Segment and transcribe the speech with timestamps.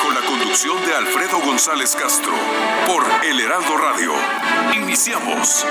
[0.00, 2.32] bajo la conducción de Alfredo González Castro,
[2.86, 4.12] por El Heraldo Radio.
[4.74, 5.66] Iniciamos.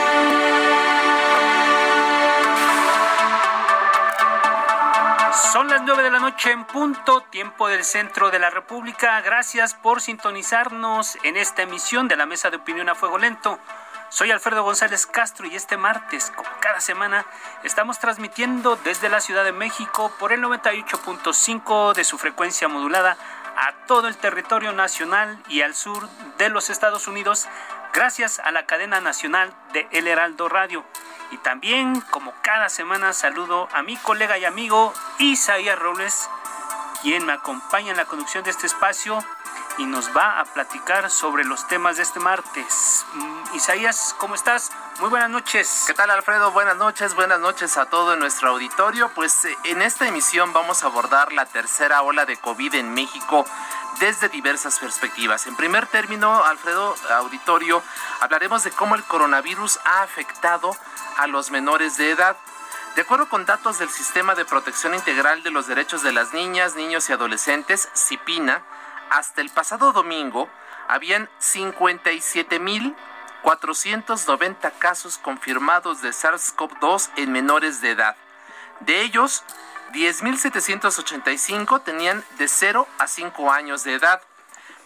[5.52, 9.20] Son las 9 de la noche en punto, tiempo del centro de la República.
[9.22, 13.58] Gracias por sintonizarnos en esta emisión de la Mesa de Opinión a Fuego Lento.
[14.10, 17.26] Soy Alfredo González Castro y este martes, como cada semana,
[17.64, 23.18] estamos transmitiendo desde la Ciudad de México por el 98.5 de su frecuencia modulada
[23.58, 27.48] a todo el territorio nacional y al sur de los Estados Unidos,
[27.94, 30.86] gracias a la cadena nacional de El Heraldo Radio.
[31.32, 36.30] Y también, como cada semana, saludo a mi colega y amigo Isaías Robles,
[37.02, 39.24] quien me acompaña en la conducción de este espacio
[39.78, 43.06] y nos va a platicar sobre los temas de este martes.
[43.14, 44.72] Mm, Isaías, ¿cómo estás?
[45.00, 45.86] Muy buenas noches.
[45.88, 46.52] ¿Qué tal Alfredo?
[46.52, 49.10] Buenas noches, buenas noches a todo nuestro auditorio.
[49.16, 53.46] Pues eh, en esta emisión vamos a abordar la tercera ola de COVID en México
[54.02, 55.48] desde diversas perspectivas.
[55.48, 57.82] En primer término, Alfredo, auditorio,
[58.20, 60.76] hablaremos de cómo el coronavirus ha afectado
[61.18, 62.36] a los menores de edad.
[62.96, 66.76] De acuerdo con datos del Sistema de Protección Integral de los Derechos de las Niñas,
[66.76, 68.64] Niños y Adolescentes, CIPINA,
[69.12, 70.50] hasta el pasado domingo
[70.90, 71.30] habían
[73.44, 78.16] 57.490 casos confirmados de SARS-CoV-2 en menores de edad.
[78.82, 79.44] De ellos,
[79.94, 84.22] 10.785 tenían de 0 a 5 años de edad,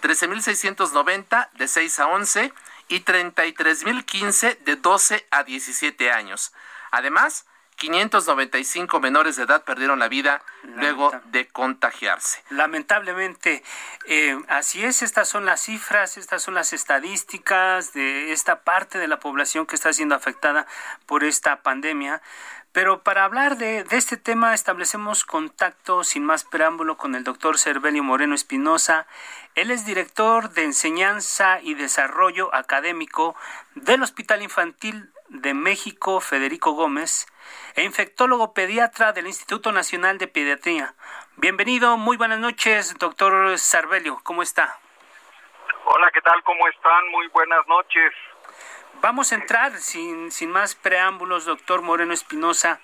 [0.02, 2.54] 13.690 de 6 a 11
[2.88, 6.54] y 33.015 de 12 a 17 años.
[6.92, 7.46] Además,
[7.76, 12.44] 595 menores de edad perdieron la vida luego de contagiarse.
[12.50, 13.64] Lamentablemente,
[14.06, 19.08] eh, así es, estas son las cifras, estas son las estadísticas de esta parte de
[19.08, 20.66] la población que está siendo afectada
[21.06, 22.22] por esta pandemia.
[22.72, 27.60] Pero para hablar de, de, este tema establecemos contacto sin más preámbulo con el doctor
[27.60, 29.06] Cervelio Moreno Espinosa.
[29.54, 33.36] Él es director de enseñanza y desarrollo académico
[33.76, 37.26] del Hospital Infantil de México Federico Gómez
[37.76, 40.94] e infectólogo pediatra del Instituto Nacional de Pediatría.
[41.38, 44.78] Bienvenido, muy buenas noches, doctor Cervelio, ¿cómo está?
[45.86, 46.42] Hola, ¿qué tal?
[46.44, 47.10] ¿Cómo están?
[47.10, 48.14] Muy buenas noches.
[49.02, 52.80] Vamos a entrar sin, sin más preámbulos, doctor Moreno Espinosa,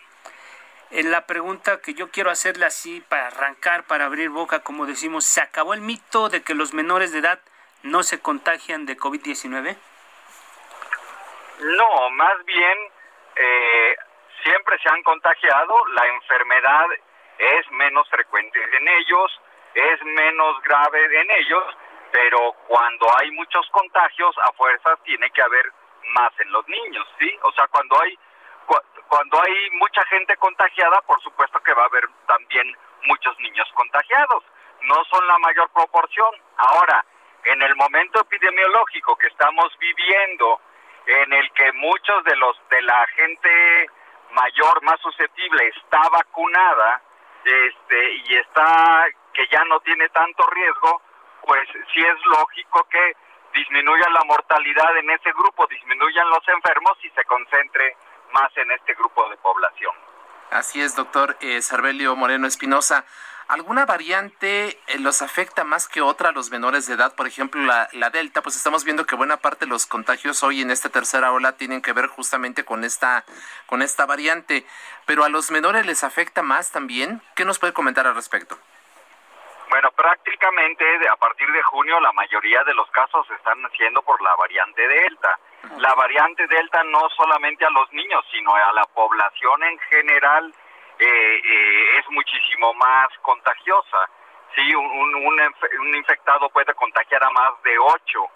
[0.90, 5.24] en la pregunta que yo quiero hacerle así para arrancar, para abrir boca, como decimos,
[5.24, 7.40] ¿se acabó el mito de que los menores de edad
[7.84, 9.78] no se contagian de COVID-19?
[11.59, 12.78] No, más bien
[13.36, 13.96] eh,
[14.44, 16.86] siempre se han contagiado, la enfermedad
[17.38, 19.42] es menos frecuente en ellos,
[19.74, 21.64] es menos grave en ellos,
[22.12, 25.72] pero cuando hay muchos contagios, a fuerzas tiene que haber
[26.14, 27.38] más en los niños, ¿sí?
[27.44, 28.18] O sea, cuando hay
[29.08, 34.44] cuando hay mucha gente contagiada, por supuesto que va a haber también muchos niños contagiados.
[34.84, 36.30] No son la mayor proporción.
[36.58, 37.03] Ahora,
[37.46, 40.62] en el momento epidemiológico que estamos viviendo,
[41.09, 43.90] en el que muchos de los de la gente
[44.31, 47.02] mayor más susceptible está vacunada,
[47.44, 51.02] este y está que ya no tiene tanto riesgo,
[51.46, 53.16] pues sí es lógico que
[53.53, 57.98] disminuya la mortalidad en ese grupo, disminuyan los enfermos y se concentre
[58.31, 59.95] más en este grupo de población.
[60.51, 63.06] Así es, doctor eh, Cervelio Moreno Espinosa.
[63.50, 67.16] ¿Alguna variante eh, los afecta más que otra a los menores de edad?
[67.16, 70.62] Por ejemplo, la, la, Delta, pues estamos viendo que buena parte de los contagios hoy
[70.62, 73.25] en esta tercera ola tienen que ver justamente con esta,
[73.66, 74.68] con esta variante.
[75.07, 77.24] Pero a los menores les afecta más también.
[77.36, 78.56] ¿Qué nos puede comentar al respecto?
[79.72, 84.36] Bueno, prácticamente a partir de junio la mayoría de los casos están siendo por la
[84.36, 85.40] variante Delta.
[85.78, 90.54] La variante Delta no solamente a los niños, sino a la población en general
[91.00, 94.10] eh, eh, es muchísimo más contagiosa.
[94.56, 98.28] Sí, un, un, un, infectado puede contagiar a más de ocho.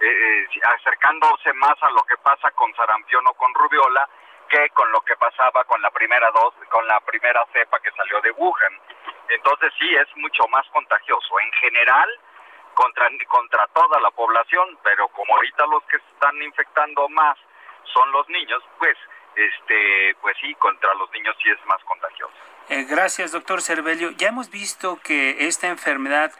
[0.00, 4.08] eh, acercándose más a lo que pasa con sarampión o con rubiola
[4.48, 8.20] que con lo que pasaba con la primera dos, con la primera cepa que salió
[8.20, 8.80] de Wuhan.
[9.28, 12.08] Entonces sí es mucho más contagioso en general
[12.74, 17.38] contra contra toda la población, pero como ahorita los que están infectando más
[17.94, 18.96] son los niños, pues
[19.36, 22.34] este pues sí contra los niños sí es más contagioso.
[22.68, 24.10] Eh, gracias, doctor Cervelio.
[24.12, 26.32] Ya hemos visto que esta enfermedad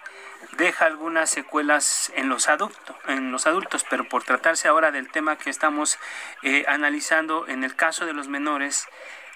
[0.56, 5.36] deja algunas secuelas en los adultos, en los adultos, pero por tratarse ahora del tema
[5.36, 5.98] que estamos
[6.42, 8.88] eh, analizando en el caso de los menores,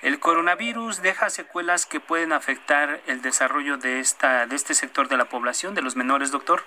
[0.02, 5.16] el coronavirus deja secuelas que pueden afectar el desarrollo de esta de este sector de
[5.16, 6.62] la población de los menores, doctor.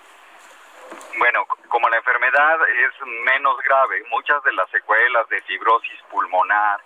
[1.18, 6.80] Bueno, como la enfermedad es menos grave, muchas de las secuelas de fibrosis pulmonar,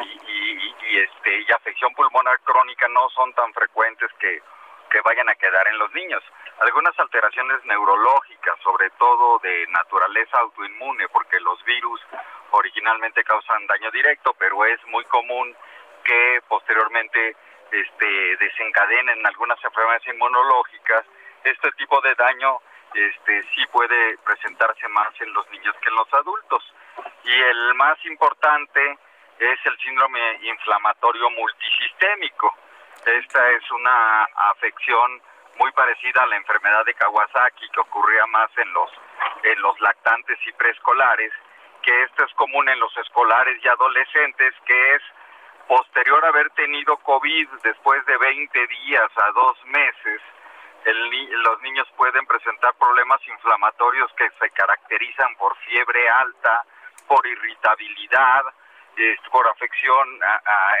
[0.00, 4.42] y, este y afección pulmonar crónica no son tan frecuentes que,
[4.90, 6.22] que vayan a quedar en los niños.
[6.60, 12.00] Algunas alteraciones neurológicas, sobre todo de naturaleza autoinmune, porque los virus
[12.50, 15.54] originalmente causan daño directo, pero es muy común
[16.04, 17.36] que posteriormente
[17.70, 21.04] este, desencadenen algunas enfermedades inmunológicas.
[21.44, 22.60] Este tipo de daño
[22.94, 26.74] este, sí puede presentarse más en los niños que en los adultos.
[27.24, 28.98] Y el más importante
[29.38, 32.54] es el síndrome inflamatorio multisistémico.
[33.04, 35.22] Esta es una afección
[35.58, 38.90] muy parecida a la enfermedad de Kawasaki que ocurría más en los
[39.42, 41.32] en los lactantes y preescolares,
[41.82, 45.02] que esto es común en los escolares y adolescentes, que es
[45.68, 50.20] posterior a haber tenido COVID después de 20 días a dos meses,
[50.84, 56.64] el, los niños pueden presentar problemas inflamatorios que se caracterizan por fiebre alta,
[57.06, 58.44] por irritabilidad,
[59.30, 60.08] por afección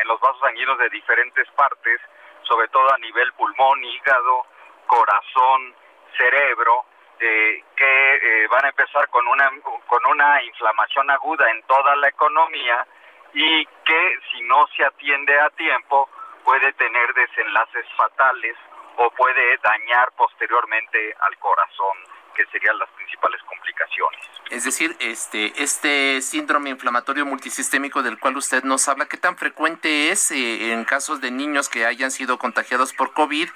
[0.02, 2.00] en los vasos sanguíneos de diferentes partes,
[2.42, 4.46] sobre todo a nivel pulmón, hígado,
[4.86, 5.74] corazón,
[6.16, 6.84] cerebro,
[7.20, 9.50] eh, que eh, van a empezar con una,
[9.86, 12.86] con una inflamación aguda en toda la economía
[13.34, 16.08] y que si no se atiende a tiempo
[16.44, 18.56] puede tener desenlaces fatales
[18.98, 21.96] o puede dañar posteriormente al corazón
[22.34, 24.20] que serían las principales complicaciones.
[24.50, 30.10] Es decir, este, este síndrome inflamatorio multisistémico del cual usted nos habla, ¿qué tan frecuente
[30.10, 33.48] es eh, en casos de niños que hayan sido contagiados por COVID?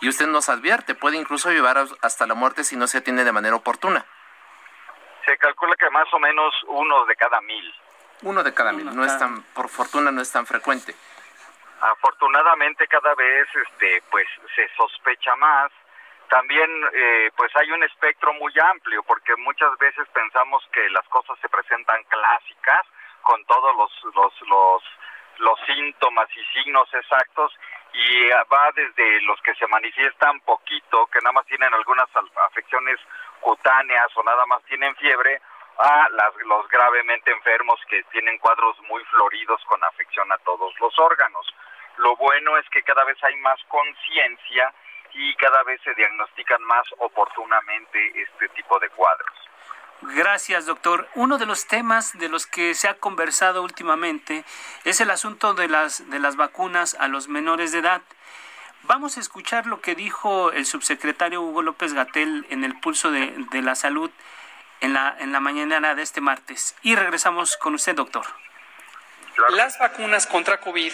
[0.00, 3.32] Y usted nos advierte, puede incluso llevar hasta la muerte si no se atiende de
[3.32, 4.04] manera oportuna.
[5.26, 7.74] Se calcula que más o menos uno de cada mil.
[8.22, 10.94] Uno de cada mil, no es tan, por fortuna no es tan frecuente.
[11.80, 15.70] Afortunadamente cada vez este, pues se sospecha más.
[16.28, 21.38] También eh, pues hay un espectro muy amplio porque muchas veces pensamos que las cosas
[21.40, 22.82] se presentan clásicas
[23.22, 24.82] con todos los los los
[25.38, 27.52] los síntomas y signos exactos
[27.92, 32.08] y va desde los que se manifiestan poquito, que nada más tienen algunas
[32.46, 32.98] afecciones
[33.40, 35.40] cutáneas o nada más tienen fiebre,
[35.78, 40.98] a las, los gravemente enfermos que tienen cuadros muy floridos con afección a todos los
[40.98, 41.46] órganos.
[41.98, 44.72] Lo bueno es que cada vez hay más conciencia
[45.12, 49.34] y cada vez se diagnostican más oportunamente este tipo de cuadros.
[50.02, 51.08] Gracias, doctor.
[51.14, 54.44] Uno de los temas de los que se ha conversado últimamente
[54.84, 58.02] es el asunto de las, de las vacunas a los menores de edad.
[58.82, 63.34] Vamos a escuchar lo que dijo el subsecretario Hugo López Gatel en el pulso de,
[63.50, 64.10] de la salud
[64.80, 66.74] en la, en la mañana de este martes.
[66.82, 68.26] Y regresamos con usted, doctor.
[69.50, 70.92] Las vacunas contra COVID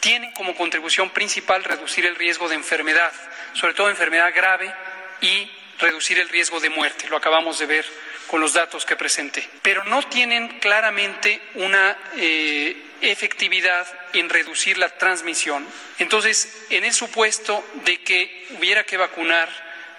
[0.00, 3.12] tienen como contribución principal reducir el riesgo de enfermedad,
[3.54, 4.72] sobre todo enfermedad grave
[5.20, 7.08] y reducir el riesgo de muerte.
[7.08, 7.86] Lo acabamos de ver
[8.28, 9.48] con los datos que presenté.
[9.62, 15.66] Pero no tienen claramente una eh, efectividad en reducir la transmisión.
[15.98, 19.48] Entonces, en el supuesto de que hubiera que vacunar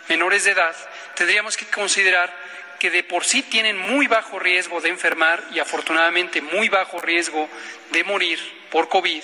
[0.07, 0.75] menores de edad,
[1.15, 2.33] tendríamos que considerar
[2.79, 7.49] que de por sí tienen muy bajo riesgo de enfermar y afortunadamente muy bajo riesgo
[7.91, 8.39] de morir
[8.71, 9.23] por COVID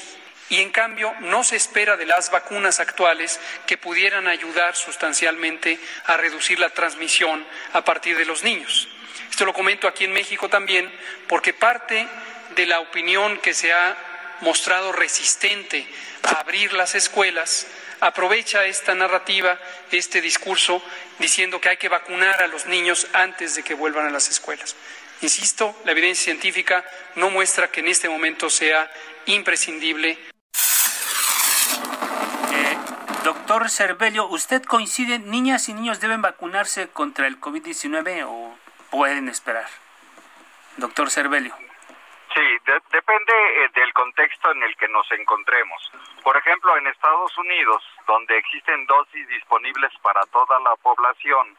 [0.50, 6.18] y en cambio no se espera de las vacunas actuales que pudieran ayudar sustancialmente a
[6.18, 8.88] reducir la transmisión a partir de los niños.
[9.30, 10.92] Esto lo comento aquí en México también
[11.28, 12.08] porque parte
[12.56, 13.98] de la opinión que se ha
[14.42, 15.88] mostrado resistente
[16.24, 17.68] a abrir las escuelas
[18.00, 19.60] aprovecha esta narrativa,
[19.92, 20.82] este discurso,
[21.20, 24.76] diciendo que hay que vacunar a los niños antes de que vuelvan a las escuelas.
[25.22, 26.84] Insisto, la evidencia científica
[27.16, 28.92] no muestra que en este momento sea
[29.26, 30.18] imprescindible
[33.26, 38.56] Doctor Cervelio, ¿usted coincide, niñas y niños deben vacunarse contra el COVID-19 o
[38.92, 39.66] pueden esperar?
[40.78, 41.56] Doctor Cervelio.
[42.36, 42.42] Sí,
[42.96, 45.92] depende eh, del contexto en el que nos encontremos.
[46.24, 51.58] Por ejemplo, en Estados Unidos, donde existen dosis disponibles para toda la población,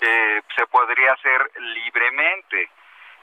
[0.00, 2.70] eh, se podría hacer libremente.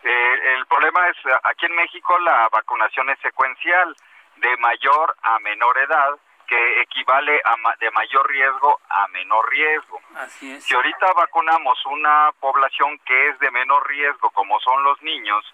[0.03, 3.95] Eh, el problema es, aquí en México la vacunación es secuencial,
[4.37, 10.01] de mayor a menor edad, que equivale a de mayor riesgo a menor riesgo.
[10.15, 10.63] Así es.
[10.63, 15.45] Si ahorita vacunamos una población que es de menor riesgo, como son los niños,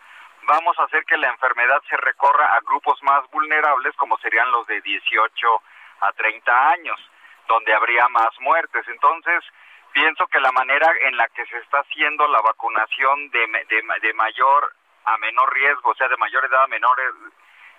[0.47, 4.65] vamos a hacer que la enfermedad se recorra a grupos más vulnerables, como serían los
[4.65, 5.61] de 18
[6.01, 6.99] a 30 años,
[7.47, 8.87] donde habría más muertes.
[8.87, 9.43] Entonces,
[9.91, 14.13] pienso que la manera en la que se está haciendo la vacunación de, de, de
[14.13, 14.73] mayor
[15.05, 16.97] a menor riesgo, o sea, de mayor edad a menor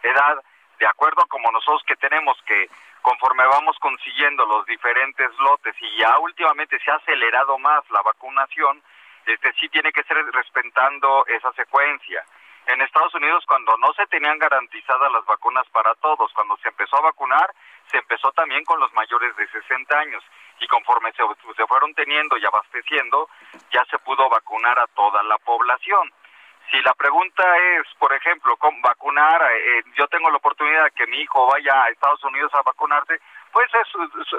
[0.02, 0.42] edad,
[0.78, 2.68] de acuerdo como nosotros que tenemos que
[3.02, 8.82] conforme vamos consiguiendo los diferentes lotes y ya últimamente se ha acelerado más la vacunación,
[9.26, 12.24] este sí tiene que ser respetando esa secuencia.
[12.68, 16.98] En Estados Unidos cuando no se tenían garantizadas las vacunas para todos, cuando se empezó
[16.98, 17.50] a vacunar,
[17.90, 20.22] se empezó también con los mayores de 60 años
[20.60, 21.22] y conforme se,
[21.56, 23.30] se fueron teniendo y abasteciendo,
[23.72, 26.12] ya se pudo vacunar a toda la población.
[26.70, 31.06] Si la pregunta es, por ejemplo, con vacunar, eh, yo tengo la oportunidad de que
[31.06, 33.18] mi hijo vaya a Estados Unidos a vacunarse,
[33.50, 33.70] pues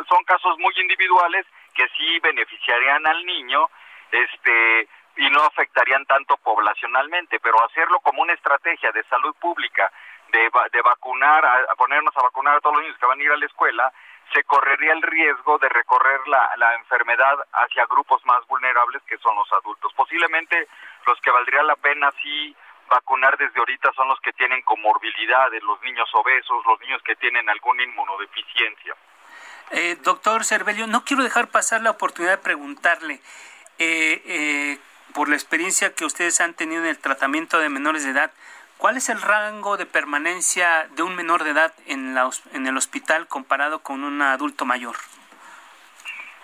[0.07, 3.67] son casos muy individuales que sí beneficiarían al niño,
[4.11, 4.87] este
[5.19, 9.91] y no afectarían tanto poblacionalmente, pero hacerlo como una estrategia de salud pública,
[10.31, 13.31] de, de vacunar, a, ponernos a vacunar a todos los niños que van a ir
[13.31, 13.91] a la escuela,
[14.33, 19.35] se correría el riesgo de recorrer la, la enfermedad hacia grupos más vulnerables que son
[19.35, 19.91] los adultos.
[19.93, 20.69] Posiblemente
[21.05, 22.55] los que valdría la pena sí
[22.89, 27.49] vacunar desde ahorita son los que tienen comorbilidades, los niños obesos, los niños que tienen
[27.49, 28.95] alguna inmunodeficiencia.
[29.71, 33.21] Eh, doctor Cervelio, no quiero dejar pasar la oportunidad de preguntarle,
[33.77, 34.79] eh, eh,
[35.13, 38.31] por la experiencia que ustedes han tenido en el tratamiento de menores de edad,
[38.77, 42.77] ¿cuál es el rango de permanencia de un menor de edad en, la, en el
[42.77, 44.95] hospital comparado con un adulto mayor?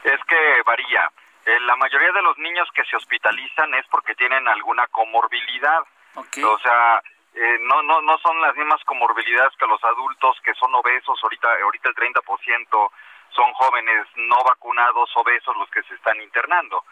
[0.03, 1.10] Es que varía.
[1.45, 5.81] Eh, la mayoría de los niños que se hospitalizan es porque tienen alguna comorbilidad.
[6.15, 7.01] O sea,
[7.34, 11.19] eh, no, no, no son las mismas comorbilidades que los adultos que son obesos.
[11.22, 12.91] Ahorita, ahorita el 30%
[13.29, 16.84] son jóvenes no vacunados obesos los que se están internando.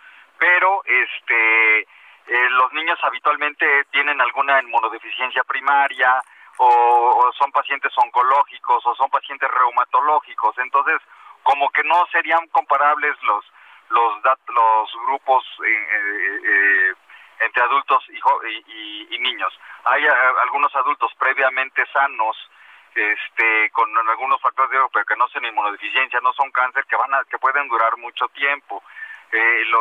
[0.44, 6.22] Pero, este, eh, los niños habitualmente tienen alguna inmunodeficiencia primaria
[6.58, 10.58] o, son pacientes oncológicos o son pacientes reumatológicos.
[10.58, 11.00] Entonces,
[11.44, 13.46] como que no serían comparables los
[13.88, 14.16] los
[14.50, 16.94] los grupos eh, eh,
[17.40, 19.58] entre adultos y, y, niños.
[19.86, 20.06] Hay
[20.42, 22.36] algunos adultos previamente sanos
[22.96, 27.14] este con algunos factores de pero que no son inmunodeficiencia, no son cáncer que van
[27.14, 28.84] a que pueden durar mucho tiempo.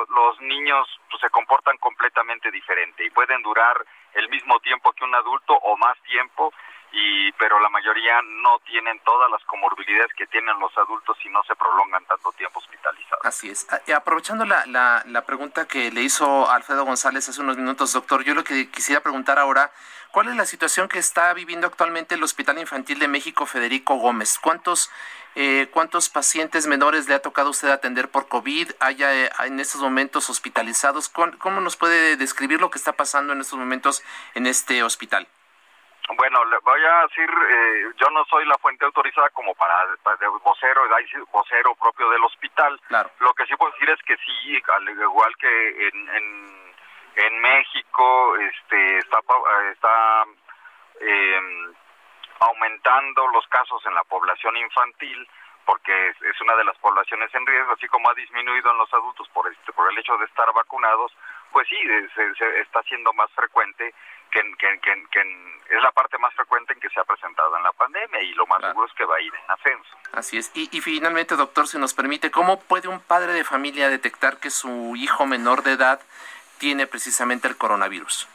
[0.08, 3.76] Los niños pues, se comportan completamente diferente y pueden durar
[4.14, 6.52] el mismo tiempo que un adulto o más tiempo
[6.92, 11.42] y pero la mayoría no tienen todas las comorbilidades que tienen los adultos y no
[11.44, 13.24] se prolongan tanto tiempo hospitalizados.
[13.24, 13.66] Así es.
[13.70, 18.24] Ah, aprovechando la, la, la pregunta que le hizo Alfredo González hace unos minutos, doctor,
[18.24, 19.72] yo lo que quisiera preguntar ahora,
[20.10, 24.38] ¿cuál es la situación que está viviendo actualmente el Hospital Infantil de México Federico Gómez?
[24.38, 24.90] ¿Cuántos
[25.34, 28.72] eh, cuántos pacientes menores le ha tocado usted atender por COVID?
[28.80, 31.08] ¿Haya eh, en estos momentos hospitalizados?
[31.08, 34.02] ¿Cómo nos puede describir lo que está pasando en estos momentos
[34.34, 35.26] en este hospital?
[36.16, 40.28] Bueno, le voy a decir, eh, yo no soy la fuente autorizada como para, para
[40.28, 40.82] vocero,
[41.32, 42.80] vocero propio del hospital.
[43.20, 46.74] Lo que sí puedo decir es que sí, al igual que en, en,
[47.16, 49.18] en México, este, está,
[49.72, 50.24] está
[51.00, 51.40] eh,
[52.40, 55.28] aumentando los casos en la población infantil
[55.64, 59.28] porque es, una de las poblaciones en riesgo, así como ha disminuido en los adultos
[59.28, 61.12] por este por el hecho de estar vacunados,
[61.52, 61.76] pues sí,
[62.14, 63.94] se, está siendo más frecuente
[64.32, 65.20] que, que, que,
[65.70, 68.46] es la parte más frecuente en que se ha presentado en la pandemia y lo
[68.46, 69.96] más seguro es que va a ir en ascenso.
[70.12, 70.50] Así es.
[70.54, 74.50] Y, y finalmente, doctor, si nos permite, ¿cómo puede un padre de familia detectar que
[74.50, 76.00] su hijo menor de edad
[76.58, 78.28] tiene precisamente el coronavirus?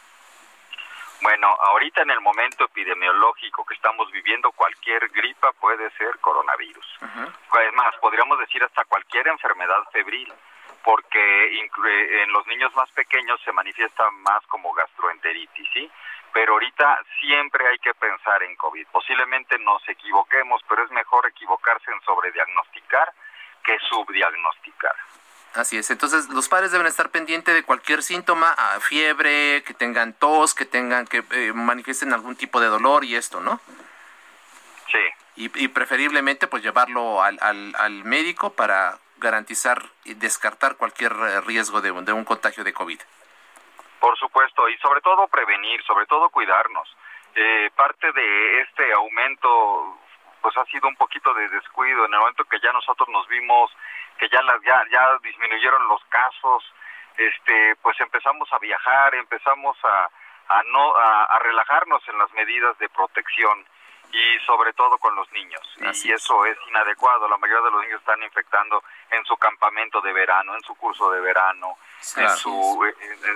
[1.22, 6.86] Bueno, ahorita en el momento epidemiológico que estamos viviendo, cualquier gripa puede ser coronavirus.
[7.02, 10.32] Es más, podríamos decir hasta cualquier enfermedad febril,
[10.84, 15.90] porque en los niños más pequeños se manifiesta más como gastroenteritis, ¿sí?
[16.34, 18.88] Pero ahorita siempre hay que pensar en COVID.
[18.92, 23.14] Posiblemente nos equivoquemos, pero es mejor equivocarse en sobrediagnosticar
[23.64, 24.96] que subdiagnosticar.
[25.54, 30.54] Así es, entonces los padres deben estar pendientes de cualquier síntoma, fiebre, que tengan tos,
[30.54, 33.60] que tengan que eh, manifiesten algún tipo de dolor y esto, ¿no?
[34.92, 35.00] Sí.
[35.36, 41.92] Y, preferiblemente pues llevarlo al, al, médico para garantizar y descartar cualquier eh, riesgo de,
[41.92, 43.00] de un contagio de COVID.
[44.00, 46.88] Por supuesto, y sobre todo prevenir, sobre todo cuidarnos.
[47.36, 50.00] Eh, parte de este aumento
[50.42, 53.72] pues ha sido un poquito de descuido en el momento que ya nosotros nos vimos
[54.18, 56.64] que ya, las, ya, ya disminuyeron los casos,
[57.18, 60.10] este, pues empezamos a viajar, empezamos a,
[60.50, 63.66] a no a, relajarnos en las medidas de protección
[64.12, 65.62] y sobre todo con los niños.
[66.04, 67.28] y eso es inadecuado.
[67.28, 71.12] La mayoría de los niños están infectando en su campamento de verano, en su curso
[71.12, 71.78] de verano,
[72.16, 72.86] en su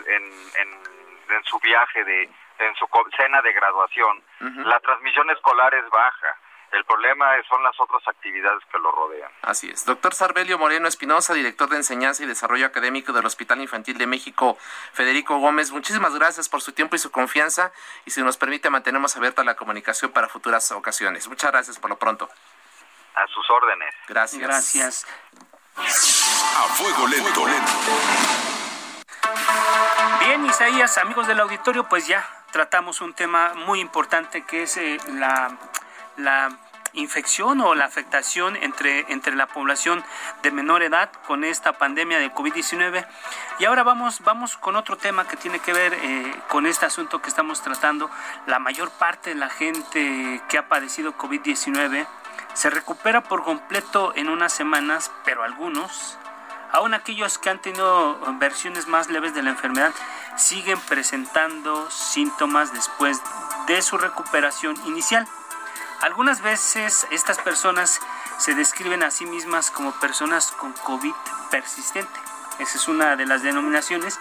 [0.08, 2.88] en, su viaje de en su
[3.18, 4.24] cena de graduación.
[4.40, 6.38] La transmisión escolar es baja.
[6.72, 9.30] El problema son las otras actividades que lo rodean.
[9.42, 9.86] Así es.
[9.86, 14.58] Doctor Sarbelio Moreno Espinosa, director de Enseñanza y Desarrollo Académico del Hospital Infantil de México,
[14.94, 17.74] Federico Gómez, muchísimas gracias por su tiempo y su confianza.
[18.06, 21.28] Y si nos permite, mantenemos abierta la comunicación para futuras ocasiones.
[21.28, 22.30] Muchas gracias por lo pronto.
[23.16, 23.94] A sus órdenes.
[24.08, 24.42] Gracias.
[24.42, 25.08] Gracias.
[25.76, 27.46] A fuego lento.
[30.20, 34.98] Bien, Isaías, amigos del auditorio, pues ya tratamos un tema muy importante que es eh,
[35.08, 35.58] la
[36.24, 36.50] la
[36.94, 40.04] infección o la afectación entre, entre la población
[40.44, 43.06] de menor edad con esta pandemia de COVID-19.
[43.60, 47.22] Y ahora vamos, vamos con otro tema que tiene que ver eh, con este asunto
[47.22, 48.10] que estamos tratando.
[48.46, 52.08] La mayor parte de la gente que ha padecido COVID-19
[52.54, 56.18] se recupera por completo en unas semanas, pero algunos,
[56.72, 59.94] aún aquellos que han tenido versiones más leves de la enfermedad,
[60.36, 63.22] siguen presentando síntomas después
[63.68, 65.28] de su recuperación inicial.
[66.02, 68.00] Algunas veces estas personas
[68.40, 71.14] se describen a sí mismas como personas con COVID
[71.52, 72.20] persistente.
[72.58, 74.20] Esa es una de las denominaciones.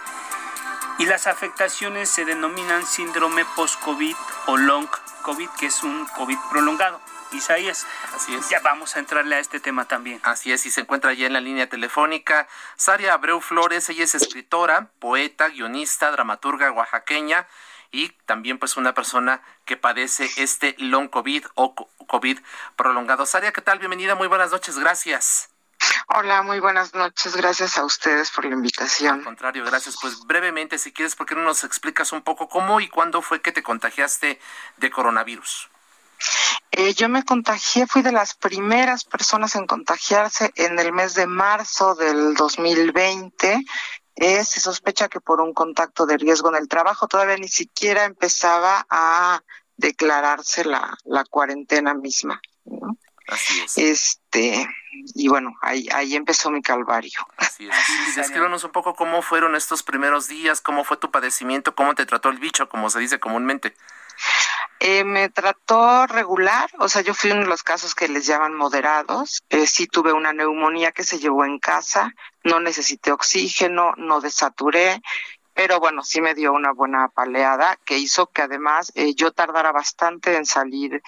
[0.99, 4.87] Y las afectaciones se denominan síndrome post-COVID o long
[5.23, 7.01] COVID, que es un COVID prolongado.
[7.31, 8.49] Isaías, así es.
[8.49, 10.19] Ya vamos a entrarle a este tema también.
[10.23, 14.13] Así es, y se encuentra ya en la línea telefónica Saria Abreu Flores, ella es
[14.13, 17.47] escritora, poeta, guionista, dramaturga oaxaqueña
[17.91, 21.75] y también pues una persona que padece este long COVID o
[22.07, 22.39] COVID
[22.75, 23.25] prolongado.
[23.25, 23.79] Saria, ¿qué tal?
[23.79, 25.49] Bienvenida, muy buenas noches, gracias.
[26.07, 27.35] Hola, muy buenas noches.
[27.35, 29.19] Gracias a ustedes por la invitación.
[29.19, 29.97] Al contrario, gracias.
[29.99, 33.41] Pues brevemente, si quieres, ¿por qué no nos explicas un poco cómo y cuándo fue
[33.41, 34.39] que te contagiaste
[34.77, 35.69] de coronavirus?
[36.71, 41.27] Eh, yo me contagié, fui de las primeras personas en contagiarse en el mes de
[41.27, 43.65] marzo del 2020
[44.15, 48.03] eh, se sospecha que por un contacto de riesgo en el trabajo todavía ni siquiera
[48.05, 49.41] empezaba a
[49.77, 52.41] declararse la, la cuarentena misma.
[53.27, 53.77] Así es.
[53.77, 54.67] Este,
[55.15, 57.19] y bueno, ahí, ahí empezó mi calvario.
[57.37, 58.15] Así es.
[58.15, 62.29] descríbanos un poco cómo fueron estos primeros días, cómo fue tu padecimiento, cómo te trató
[62.29, 63.73] el bicho, como se dice comúnmente.
[64.79, 68.55] Eh, me trató regular, o sea, yo fui uno de los casos que les llaman
[68.55, 69.43] moderados.
[69.49, 75.01] Eh, sí tuve una neumonía que se llevó en casa, no necesité oxígeno, no desaturé,
[75.53, 79.71] pero bueno, sí me dio una buena paleada que hizo que además eh, yo tardara
[79.71, 81.01] bastante en salir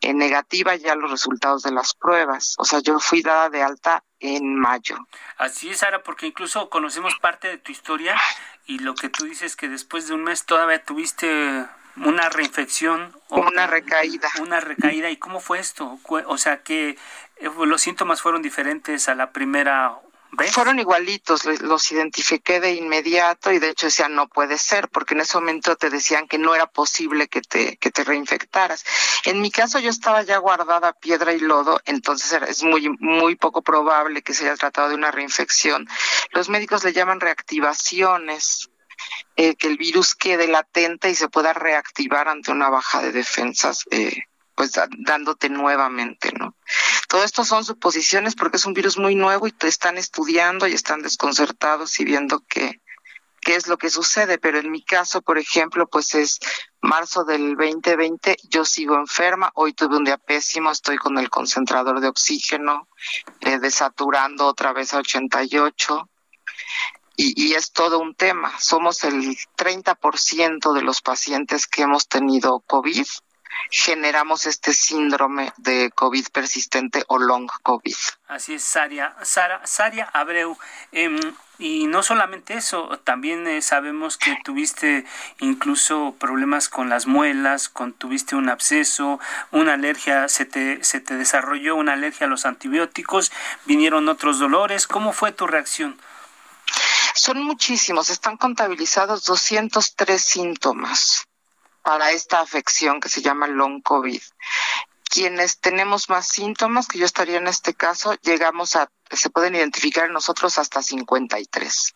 [0.00, 2.54] en negativa ya los resultados de las pruebas.
[2.58, 4.96] O sea, yo fui dada de alta en mayo.
[5.36, 8.16] Así es, Sara, porque incluso conocemos parte de tu historia
[8.66, 13.14] y lo que tú dices que después de un mes todavía tuviste una reinfección.
[13.28, 14.30] O una recaída.
[14.40, 15.10] Una recaída.
[15.10, 15.98] ¿Y cómo fue esto?
[16.08, 16.96] O sea, que
[17.36, 19.98] eh, los síntomas fueron diferentes a la primera
[20.52, 25.20] Fueron igualitos, los identifiqué de inmediato y de hecho decían no puede ser, porque en
[25.20, 28.84] ese momento te decían que no era posible que te, que te reinfectaras.
[29.24, 33.62] En mi caso yo estaba ya guardada piedra y lodo, entonces es muy, muy poco
[33.62, 35.88] probable que se haya tratado de una reinfección.
[36.30, 38.70] Los médicos le llaman reactivaciones
[39.36, 43.84] eh, que el virus quede latente y se pueda reactivar ante una baja de defensas,
[43.90, 44.24] eh,
[44.60, 46.54] pues dándote nuevamente, ¿no?
[47.08, 50.74] Todo esto son suposiciones porque es un virus muy nuevo y te están estudiando y
[50.74, 52.82] están desconcertados y viendo qué,
[53.40, 56.40] qué es lo que sucede, pero en mi caso, por ejemplo, pues es
[56.82, 61.98] marzo del 2020, yo sigo enferma, hoy tuve un día pésimo, estoy con el concentrador
[62.02, 62.86] de oxígeno,
[63.40, 66.06] eh, desaturando otra vez a 88,
[67.16, 68.58] y, es todo un tema.
[68.58, 73.06] Somos el 30% de los pacientes que hemos tenido COVID
[73.70, 77.94] generamos este síndrome de COVID persistente o long COVID.
[78.28, 80.56] Así es, Saria, Sara, Saria Abreu.
[80.92, 81.18] Em,
[81.58, 85.04] y no solamente eso, también eh, sabemos que tuviste
[85.40, 91.16] incluso problemas con las muelas, con tuviste un absceso, una alergia, se te, se te
[91.16, 93.30] desarrolló una alergia a los antibióticos,
[93.66, 94.86] vinieron otros dolores.
[94.86, 96.00] ¿Cómo fue tu reacción?
[97.14, 101.26] Son muchísimos, están contabilizados 203 síntomas
[101.82, 104.22] para esta afección que se llama long COVID.
[105.04, 110.06] Quienes tenemos más síntomas, que yo estaría en este caso, llegamos a, se pueden identificar
[110.06, 111.94] en nosotros hasta 53.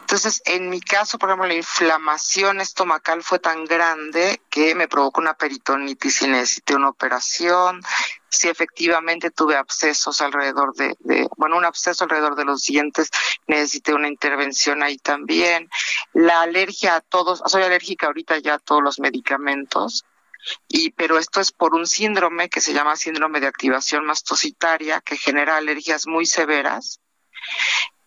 [0.00, 5.20] Entonces, en mi caso, por ejemplo, la inflamación estomacal fue tan grande que me provocó
[5.20, 7.82] una peritonitis y necesité una operación.
[8.30, 10.96] si efectivamente tuve abscesos alrededor de,
[11.36, 13.10] bueno, un absceso alrededor de los dientes,
[13.46, 15.68] necesité una intervención ahí también.
[16.12, 20.04] La alergia a todos, soy alérgica ahorita ya a todos los medicamentos,
[20.68, 25.16] y pero esto es por un síndrome que se llama síndrome de activación mastocitaria que
[25.16, 27.00] genera alergias muy severas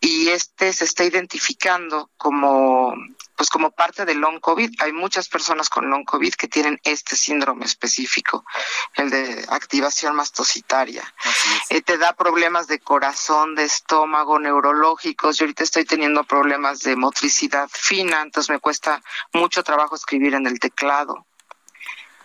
[0.04, 2.93] y este se está identificando como
[3.38, 4.71] pues como parte del long covid.
[4.82, 8.45] Hay muchas personas con long covid que tienen este síndrome específico
[8.95, 11.04] el de activación mastocitaria.
[11.69, 15.38] Eh, te da problemas de corazón de estómago neurológicos.
[15.38, 19.01] Yo ahorita estoy teniendo problemas de motricidad fina entonces me cuesta
[19.34, 21.25] mucho trabajo escribir en el teclado.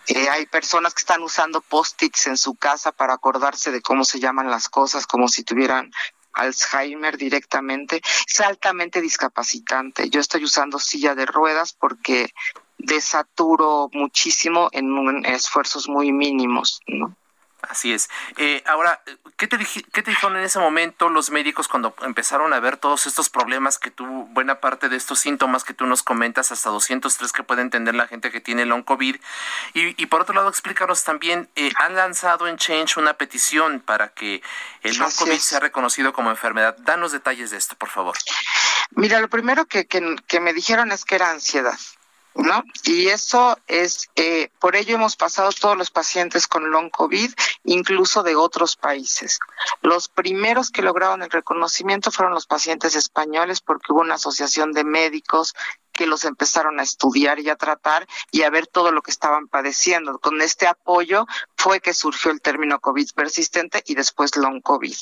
[0.07, 4.19] Eh, hay personas que están usando post-its en su casa para acordarse de cómo se
[4.19, 5.91] llaman las cosas, como si tuvieran
[6.37, 8.01] Alzheimer directamente.
[8.27, 10.09] Es altamente discapacitante.
[10.09, 12.31] Yo estoy usando silla de ruedas porque
[12.77, 17.15] desaturo muchísimo en, esfuerzos muy mínimos, ¿no?
[17.61, 18.09] Así es.
[18.37, 19.01] Eh, ahora,
[19.35, 23.07] ¿qué te, ¿qué te dijeron en ese momento los médicos cuando empezaron a ver todos
[23.07, 27.31] estos problemas que tú, buena parte de estos síntomas que tú nos comentas, hasta 203
[27.31, 29.15] que puede entender la gente que tiene long COVID?
[29.73, 34.43] Y, por otro lado, explícanos también, eh, han lanzado en Change una petición para que
[34.83, 36.77] el long COVID sea reconocido como enfermedad.
[36.79, 38.15] Danos detalles de esto, por favor.
[38.91, 41.77] Mira, lo primero que, que me dijeron es que era ansiedad.
[42.37, 42.63] ¿No?
[42.83, 47.31] Y eso es, eh, por ello hemos pasado todos los pacientes con long COVID,
[47.65, 49.39] incluso de otros países.
[49.81, 54.83] Los primeros que lograron el reconocimiento fueron los pacientes españoles porque hubo una asociación de
[54.83, 55.55] médicos
[55.91, 59.47] que los empezaron a estudiar y a tratar y a ver todo lo que estaban
[59.47, 60.19] padeciendo.
[60.19, 64.95] Con este apoyo fue que surgió el término COVID persistente y después long COVID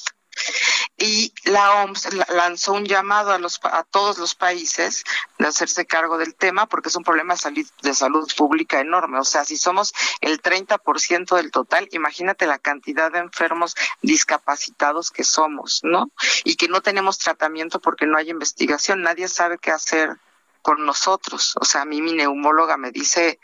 [0.98, 5.04] y la OMS lanzó un llamado a, los, a todos los países
[5.38, 7.36] de hacerse cargo del tema porque es un problema
[7.82, 9.20] de salud, pública enorme.
[9.20, 15.24] O sea, si somos el 30% del total, imagínate la cantidad de enfermos discapacitados que
[15.24, 16.12] somos, ¿no?
[16.44, 19.02] Y que no tenemos tratamiento porque no hay investigación.
[19.02, 20.18] Nadie sabe qué hacer
[20.62, 21.56] con nosotros.
[21.60, 23.40] O sea, a mí mi neumóloga me dice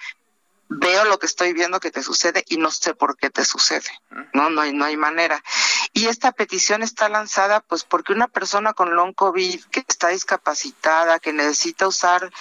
[0.74, 3.90] veo lo que estoy viendo que te sucede y no sé por qué te sucede.
[4.34, 5.44] No, no hay, no hay manera.
[5.92, 11.20] Y esta petición está lanzada pues porque una persona con long COVID que está discapacitada,
[11.20, 12.32] que necesita usar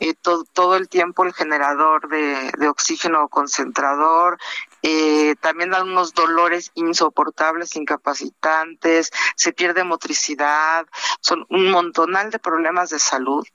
[0.00, 4.38] eh, todo el tiempo el generador de, de oxígeno concentrador,
[4.82, 10.86] eh, también da unos dolores insoportables, incapacitantes, se pierde motricidad,
[11.20, 13.46] son un montonal de problemas de salud.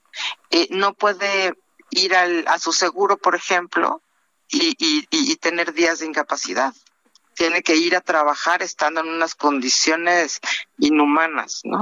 [0.50, 1.54] Eh, no puede
[1.90, 4.02] ir al, a su seguro, por ejemplo,
[4.48, 6.72] y, y, tener días de incapacidad.
[7.34, 10.40] Tiene que ir a trabajar estando en unas condiciones
[10.78, 11.80] inhumanas, ¿no?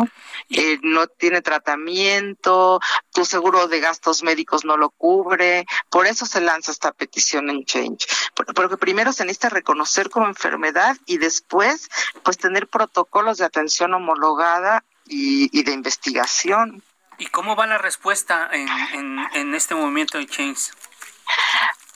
[0.49, 2.81] Eh, no tiene tratamiento,
[3.13, 7.67] tu seguro de gastos médicos no lo cubre, por eso se lanza esta petición en
[7.67, 8.07] Change.
[8.35, 11.91] Porque primero se necesita reconocer como enfermedad y después,
[12.23, 16.83] pues tener protocolos de atención homologada y, y de investigación.
[17.19, 20.73] ¿Y cómo va la respuesta en, en, en este movimiento de Change?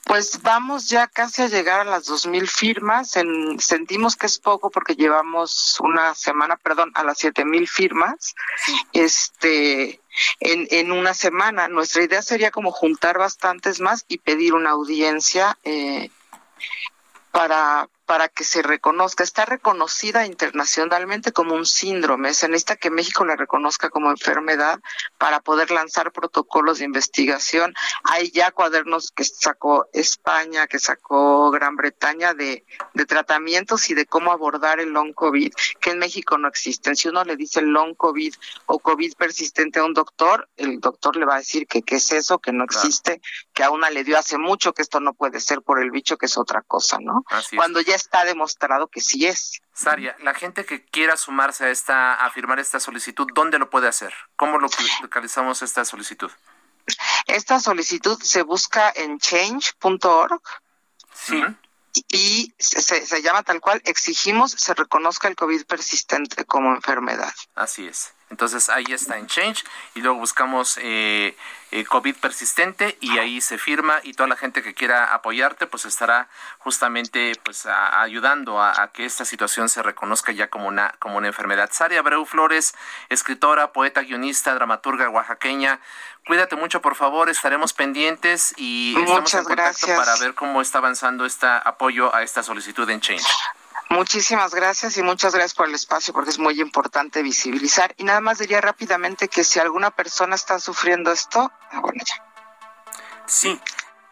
[0.07, 3.17] Pues vamos ya casi a llegar a las dos mil firmas.
[3.17, 8.35] En, sentimos que es poco porque llevamos una semana, perdón, a las siete mil firmas.
[8.93, 10.01] Este,
[10.41, 11.67] en, en una semana.
[11.69, 16.11] Nuestra idea sería como juntar bastantes más y pedir una audiencia eh,
[17.33, 19.25] para, para que se reconozca.
[19.25, 22.33] Está reconocida internacionalmente como un síndrome.
[22.35, 24.81] Se necesita que México la reconozca como enfermedad
[25.19, 27.75] para poder lanzar protocolos de investigación.
[28.05, 32.65] Hay ya cuadernos que sacó España, que sacó Gran Bretaña de,
[32.95, 36.97] de tratamientos y de cómo abordar el long COVID, que en México no existen.
[36.97, 38.35] Si uno le dice long COVID
[38.67, 42.13] o COVID persistente a un doctor, el doctor le va a decir que qué es
[42.13, 43.21] eso, que no existe,
[43.53, 46.17] que a una le dio hace mucho, que esto no puede ser por el bicho,
[46.17, 47.25] que es otra cosa, ¿no?
[47.57, 49.61] Cuando ya está demostrado que sí es.
[49.73, 53.89] Saria, la gente que quiera sumarse a esta, a firmar esta solicitud, ¿dónde lo puede
[53.89, 54.15] hacer?
[54.37, 54.59] ¿Cómo
[55.03, 56.31] localizamos esta solicitud?
[57.27, 60.43] Esta solicitud se busca en change.org.
[61.13, 61.43] Sí.
[62.09, 67.33] Y se, se llama tal cual, exigimos se reconozca el COVID persistente como enfermedad.
[67.55, 68.13] Así es.
[68.29, 71.37] Entonces ahí está en Change y luego buscamos eh,
[71.71, 75.85] eh, COVID persistente y ahí se firma y toda la gente que quiera apoyarte pues
[75.85, 81.29] estará justamente pues ayudando a, que esta situación se reconozca ya como una como una
[81.29, 81.71] enfermedad.
[81.73, 82.75] Saria Abreu Flores,
[83.11, 85.79] escritora, poeta, guionista, dramaturga oaxaqueña.
[86.27, 91.25] Cuídate mucho, por favor, estaremos pendientes y estamos en contacto para ver cómo está avanzando
[91.25, 93.25] este apoyo a esta solicitud en Change.
[93.89, 97.95] Muchísimas gracias y muchas gracias por el espacio porque es muy importante visibilizar.
[97.97, 102.23] Y nada más diría rápidamente que si alguna persona está sufriendo esto, ah, bueno ya.
[103.27, 103.61] Sí,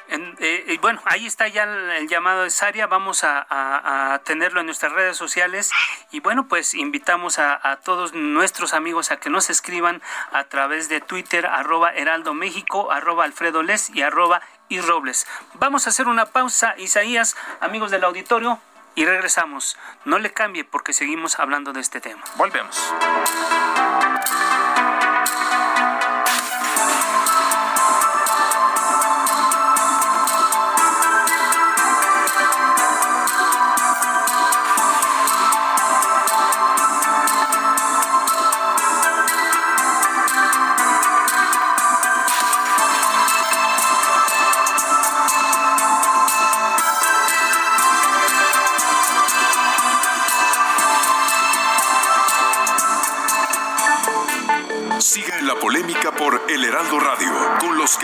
[0.08, 5.16] eh, bueno, ahí está ya el, llamado de Saria, vamos a, tenerlo en nuestras redes
[5.16, 5.70] sociales
[6.10, 11.00] y bueno, pues invitamos a, todos nuestros amigos a que nos escriban a través de
[11.00, 15.26] Twitter, arroba Heraldo México, arroba Alfredo Les y arroba y Robles.
[15.54, 18.60] Vamos a hacer una pausa, Isaías, amigos del auditorio,
[18.94, 19.76] y regresamos.
[20.04, 22.22] No le cambie porque seguimos hablando de este tema.
[22.36, 22.76] Volvemos.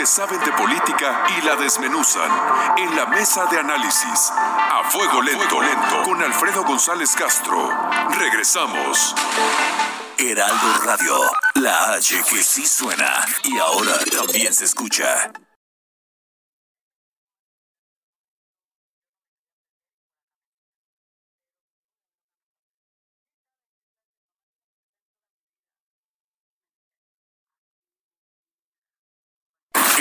[0.07, 2.31] Saben de política y la desmenuzan.
[2.79, 7.71] En la mesa de análisis, a fuego lento, lento, con Alfredo González Castro.
[8.19, 9.15] Regresamos.
[10.19, 11.17] Heraldo Radio,
[11.55, 15.33] la H que sí suena y ahora también se escucha.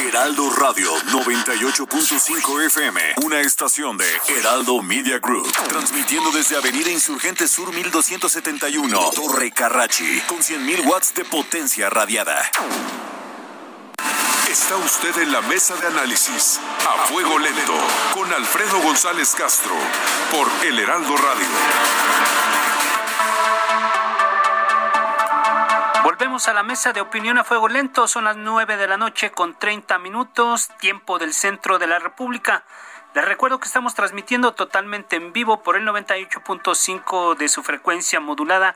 [0.07, 7.73] Heraldo Radio 98.5 FM, una estación de Heraldo Media Group, transmitiendo desde Avenida Insurgente Sur
[7.73, 12.49] 1271, Torre Carrachi, con 100.000 watts de potencia radiada.
[14.49, 17.75] Está usted en la mesa de análisis, a fuego lento,
[18.13, 19.75] con Alfredo González Castro,
[20.31, 21.47] por El Heraldo Radio.
[26.19, 28.05] Volvemos a la mesa de opinión a fuego lento.
[28.05, 32.65] Son las nueve de la noche con 30 minutos, tiempo del centro de la República.
[33.15, 38.75] Les recuerdo que estamos transmitiendo totalmente en vivo por el 98.5 de su frecuencia modulada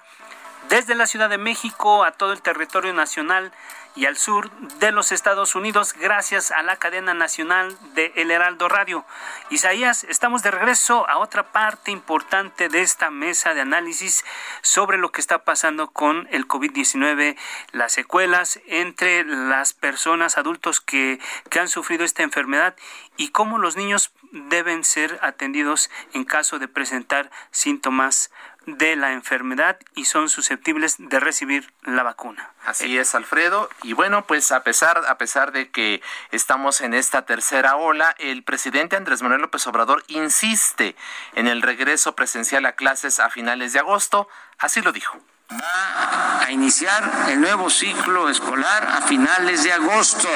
[0.70, 3.52] desde la Ciudad de México a todo el territorio nacional
[3.96, 8.68] y al sur de los Estados Unidos gracias a la cadena nacional de El Heraldo
[8.68, 9.06] Radio.
[9.50, 14.26] Isaías, estamos de regreso a otra parte importante de esta mesa de análisis
[14.62, 17.38] sobre lo que está pasando con el COVID-19,
[17.72, 22.76] las secuelas entre las personas adultos que, que han sufrido esta enfermedad
[23.18, 28.32] y cómo los niños deben ser atendidos en caso de presentar síntomas
[28.66, 32.52] de la enfermedad y son susceptibles de recibir la vacuna.
[32.66, 33.70] Así es, Alfredo.
[33.84, 38.44] Y bueno, pues a pesar, a pesar de que estamos en esta tercera ola, el
[38.44, 40.96] presidente Andrés Manuel López Obrador insiste
[41.34, 44.28] en el regreso presencial a clases a finales de agosto.
[44.58, 45.20] Así lo dijo
[45.52, 50.28] va a iniciar el nuevo ciclo escolar a finales de agosto.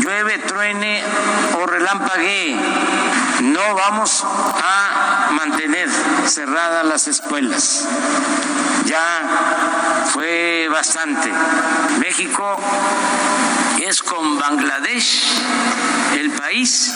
[0.00, 1.02] Llueve, truene
[1.58, 2.56] o relampaguee.
[3.42, 5.01] No vamos a
[5.32, 5.88] mantener
[6.26, 7.86] cerradas las escuelas.
[8.86, 11.30] Ya fue bastante.
[11.98, 12.56] México
[13.80, 15.24] es con Bangladesh
[16.18, 16.92] el país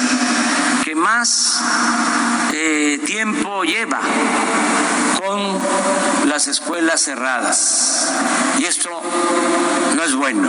[0.84, 1.62] que más
[2.52, 4.00] eh, tiempo lleva
[5.18, 5.58] con
[6.28, 8.12] las escuelas cerradas.
[8.58, 8.90] Y esto
[9.94, 10.48] no es bueno.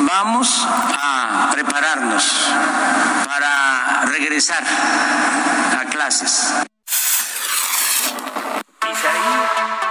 [0.00, 2.52] Vamos a prepararnos
[3.24, 4.64] para regresar
[5.96, 6.52] clases.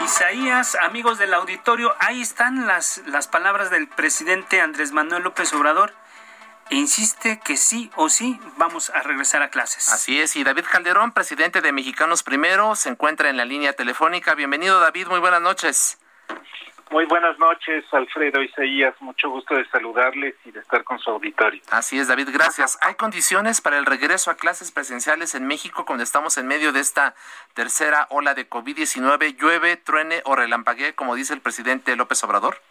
[0.04, 5.94] Isaías, amigos del auditorio, ahí están las, las palabras del presidente Andrés Manuel López Obrador
[6.70, 9.90] e insiste que sí o sí vamos a regresar a clases.
[9.90, 14.36] Así es, y David Calderón, presidente de Mexicanos Primero, se encuentra en la línea telefónica.
[14.36, 15.98] Bienvenido, David, muy buenas noches.
[16.92, 18.94] Muy buenas noches, Alfredo Isaías.
[19.02, 21.62] Mucho gusto de saludarles y de estar con su auditorio.
[21.72, 22.78] Así es, David, gracias.
[22.82, 26.80] ¿Hay condiciones para el regreso a clases presenciales en México cuando estamos en medio de
[26.80, 27.16] esta
[27.54, 29.36] tercera ola de COVID-19?
[29.36, 32.62] ¿Llueve, truene o relampaguee, como dice el presidente López Obrador?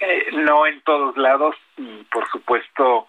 [0.00, 3.06] Eh, no en todos lados y, por supuesto,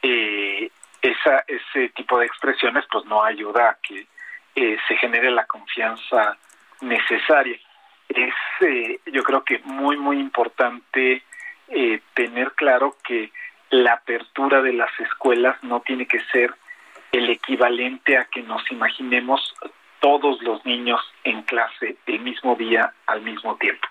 [0.00, 0.70] eh,
[1.02, 4.06] esa, ese tipo de expresiones pues no ayuda a que
[4.54, 6.36] eh, se genere la confianza
[6.80, 7.58] necesaria.
[8.14, 11.22] Es eh, yo creo que muy muy importante
[11.68, 13.32] eh, tener claro que
[13.70, 16.54] la apertura de las escuelas no tiene que ser
[17.12, 19.54] el equivalente a que nos imaginemos
[20.00, 23.86] todos los niños en clase el mismo día al mismo tiempo.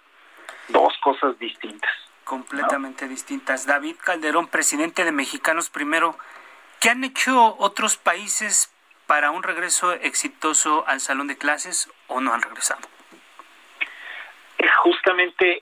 [0.69, 1.91] Dos cosas distintas
[2.31, 3.65] completamente distintas.
[3.65, 6.17] David Calderón, presidente de Mexicanos Primero,
[6.79, 8.71] ¿qué han hecho otros países
[9.05, 12.88] para un regreso exitoso al salón de clases o no han regresado?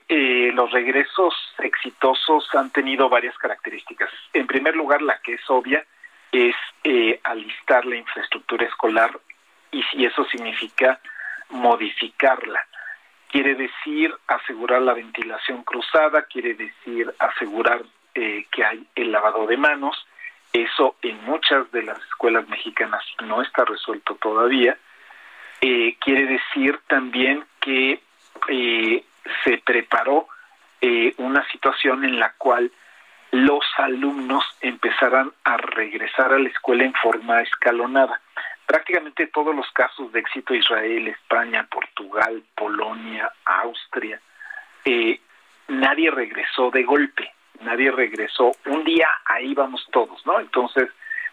[0.08, 4.08] Eh, los regresos exitosos han tenido varias características.
[4.32, 5.84] En primer lugar, la que es obvia,
[6.30, 9.18] es eh, alistar la infraestructura escolar
[9.72, 11.00] y eso significa
[11.48, 12.64] modificarla.
[13.28, 17.82] Quiere decir asegurar la ventilación cruzada, quiere decir asegurar
[18.14, 20.06] eh, que hay el lavado de manos.
[20.52, 24.78] Eso en muchas de las escuelas mexicanas no está resuelto todavía.
[25.60, 28.00] Quiere decir también que
[29.44, 30.28] se preparó
[31.18, 32.72] una situación en la cual
[33.32, 38.20] los alumnos empezarán a regresar a la escuela en forma escalonada
[38.70, 44.20] prácticamente todos los casos de éxito Israel, España, Portugal, Polonia, Austria,
[44.84, 45.20] eh,
[45.66, 50.38] nadie regresó de golpe, nadie regresó un día, ahí vamos todos, ¿no?
[50.38, 50.88] Entonces,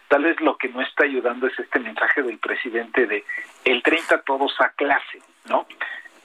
[0.08, 3.24] tal vez lo que no está ayudando es este mensaje del presidente de
[3.64, 5.64] el 30 todos a clase, ¿no?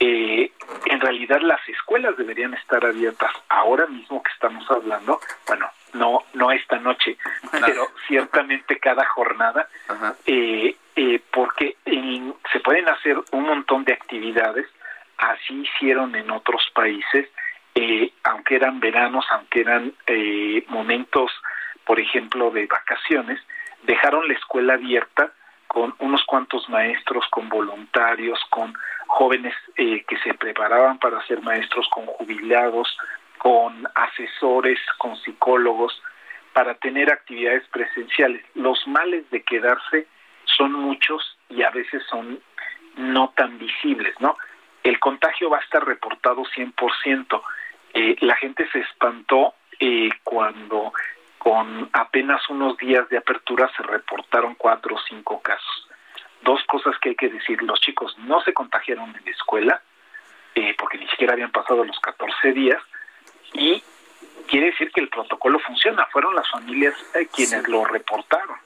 [0.06, 0.52] Eh,
[0.86, 6.50] en realidad las escuelas deberían estar abiertas ahora mismo que estamos hablando, bueno, no no
[6.50, 7.16] esta noche,
[7.52, 9.66] pero ciertamente cada jornada,
[10.26, 11.76] eh, eh, porque
[12.52, 14.66] se pueden hacer un montón de actividades,
[15.16, 17.30] así hicieron en otros países,
[17.74, 21.32] eh, aunque eran veranos, aunque eran eh, momentos,
[21.84, 23.40] por ejemplo, de vacaciones,
[23.84, 25.32] dejaron la escuela abierta
[25.66, 28.72] con unos cuantos maestros, con voluntarios, con
[29.14, 32.88] jóvenes que se preparaban para ser maestros, con jubilados,
[33.38, 36.02] con asesores, con psicólogos,
[36.52, 38.44] para tener actividades presenciales.
[38.54, 40.08] Los males de quedarse
[40.44, 42.40] son muchos y a veces son
[42.96, 44.36] no tan visibles, ¿no?
[44.82, 47.42] El contagio va a estar reportado 100%.
[47.94, 50.92] Eh, la gente se espantó eh, cuando
[51.38, 55.88] con apenas unos días de apertura se reportaron cuatro o cinco casos.
[56.44, 59.82] Dos cosas que hay que decir, los chicos no se contagiaron en la escuela,
[60.54, 62.82] eh, porque ni siquiera habían pasado los 14 días,
[63.54, 63.82] y
[64.48, 68.56] quiere decir que el protocolo funciona, fueron las familias eh, quienes lo reportaron.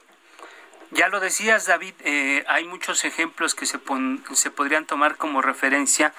[0.91, 3.79] Ya lo decías, David, eh, hay muchos ejemplos que se,
[4.33, 6.15] se podrían tomar como referencia.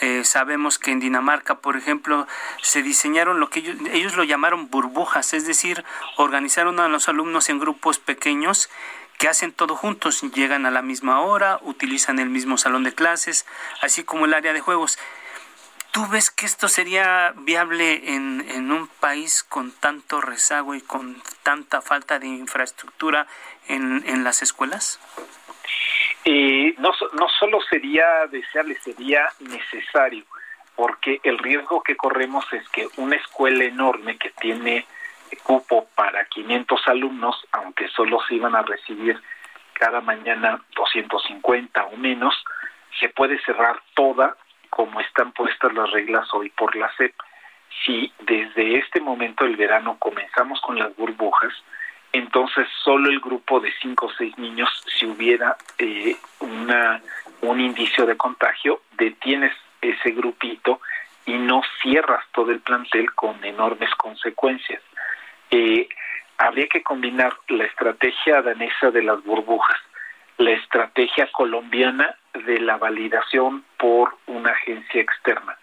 [0.00, 2.26] Eh, sabemos que en Dinamarca, por ejemplo,
[2.62, 5.84] se diseñaron lo que ellos, ellos lo llamaron burbujas, es decir,
[6.16, 8.70] organizaron a los alumnos en grupos pequeños
[9.18, 13.46] que hacen todo juntos, llegan a la misma hora, utilizan el mismo salón de clases,
[13.80, 14.98] así como el área de juegos.
[15.92, 21.22] ¿Tú ves que esto sería viable en, en, un país con tanto rezago y con
[21.44, 23.28] tanta falta de infraestructura
[23.68, 24.98] en, en las escuelas?
[26.24, 30.24] Eh, no, no solo sería deseable, sería necesario,
[30.74, 34.86] porque el riesgo que corremos es que una escuela enorme que tiene
[35.42, 39.20] cupo para 500 alumnos, aunque solo se iban a recibir
[39.72, 42.34] cada mañana 250 o menos,
[42.98, 44.36] se puede cerrar toda
[44.70, 47.14] como están puestas las reglas hoy por la SEP.
[47.84, 51.52] Si desde este momento del verano comenzamos con las burbujas,
[52.12, 57.02] entonces solo el grupo de cinco o seis niños, si hubiera eh, una,
[57.40, 60.80] un indicio de contagio, detienes ese grupito
[61.26, 64.80] y no cierras todo el plantel con enormes consecuencias.
[65.50, 65.88] Eh,
[66.38, 69.78] habría que combinar la estrategia danesa de las burbujas,
[70.38, 75.56] la estrategia colombiana de la validación por una agencia externa.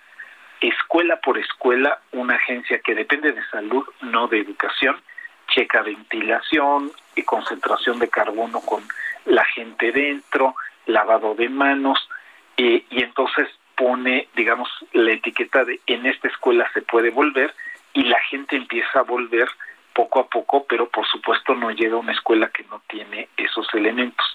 [0.61, 5.01] Escuela por escuela, una agencia que depende de salud, no de educación,
[5.47, 8.83] checa ventilación y concentración de carbono con
[9.25, 12.07] la gente dentro, lavado de manos,
[12.57, 17.53] y entonces pone, digamos, la etiqueta de en esta escuela se puede volver
[17.93, 19.49] y la gente empieza a volver
[19.93, 24.25] poco a poco, pero por supuesto no llega una escuela que no tiene esos elementos.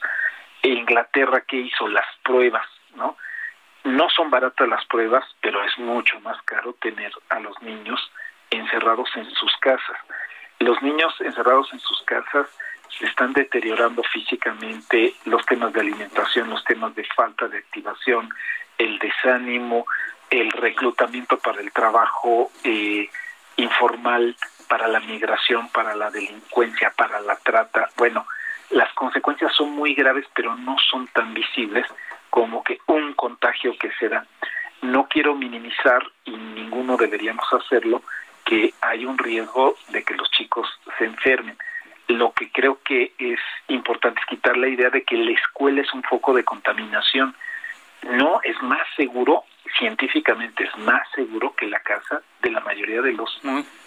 [0.62, 3.16] Inglaterra que hizo las pruebas, ¿no?
[3.85, 8.01] No son baratas las pruebas, pero es mucho más caro tener a los niños
[8.51, 9.97] encerrados en sus casas.
[10.59, 12.49] Los niños encerrados en sus casas
[12.99, 18.29] se están deteriorando físicamente los temas de alimentación, los temas de falta de activación,
[18.79, 19.87] el desánimo,
[20.31, 23.09] el reclutamiento para el trabajo eh,
[23.57, 24.37] informal,
[24.69, 27.89] para la migración, para la delincuencia, para la trata.
[27.97, 28.27] Bueno,
[28.71, 31.87] las consecuencias son muy graves, pero no son tan visibles
[32.31, 34.27] como que un contagio que se da.
[34.83, 38.03] No quiero minimizar, y ninguno deberíamos hacerlo,
[38.45, 41.57] que hay un riesgo de que los chicos se enfermen.
[42.09, 45.93] Lo que creo que es importante es quitar la idea de que la escuela es
[45.93, 47.35] un foco de contaminación.
[48.03, 49.45] No es más seguro,
[49.79, 53.41] científicamente es más seguro que la casa de la mayoría de los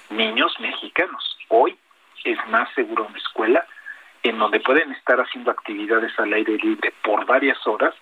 [0.10, 1.38] niños mexicanos.
[1.50, 1.78] Hoy
[2.24, 3.66] es más seguro una escuela
[4.24, 7.94] en donde pueden estar haciendo actividades al aire libre por varias horas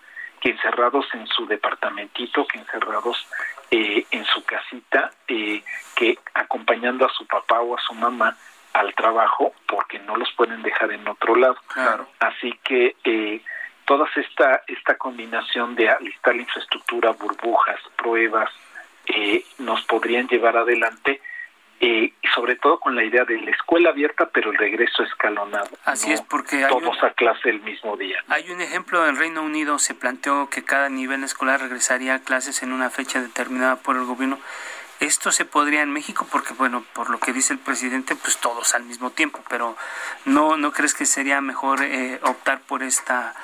[0.42, 3.28] que encerrados en su departamentito, que encerrados
[3.72, 5.64] eh, en su casita, eh,
[5.96, 8.36] que acompañando a su papá o a su mamá
[8.74, 11.58] al trabajo porque no los pueden dejar en otro lado.
[11.68, 12.08] Claro.
[12.20, 13.42] Así que eh,
[13.86, 18.50] toda esta, esta combinación de alistar la infraestructura, burbujas, pruebas,
[19.08, 21.22] eh, nos podrían llevar adelante
[21.80, 25.70] eh, y sobre todo con la idea de la escuela abierta, pero el regreso escalonado.
[25.86, 28.24] Así es, porque hay todos a clase el mismo día.
[28.30, 32.64] Hay un ejemplo en Reino Unido, se planteó que cada nivel escolar regresaría a clases
[32.64, 34.40] en una fecha determinada por el gobierno.
[35.00, 38.74] Esto se podría en México porque, bueno, por lo que dice el presidente, pues todos
[38.74, 39.78] al mismo tiempo, pero
[40.26, 43.36] ¿no, no crees que sería mejor eh, optar por esta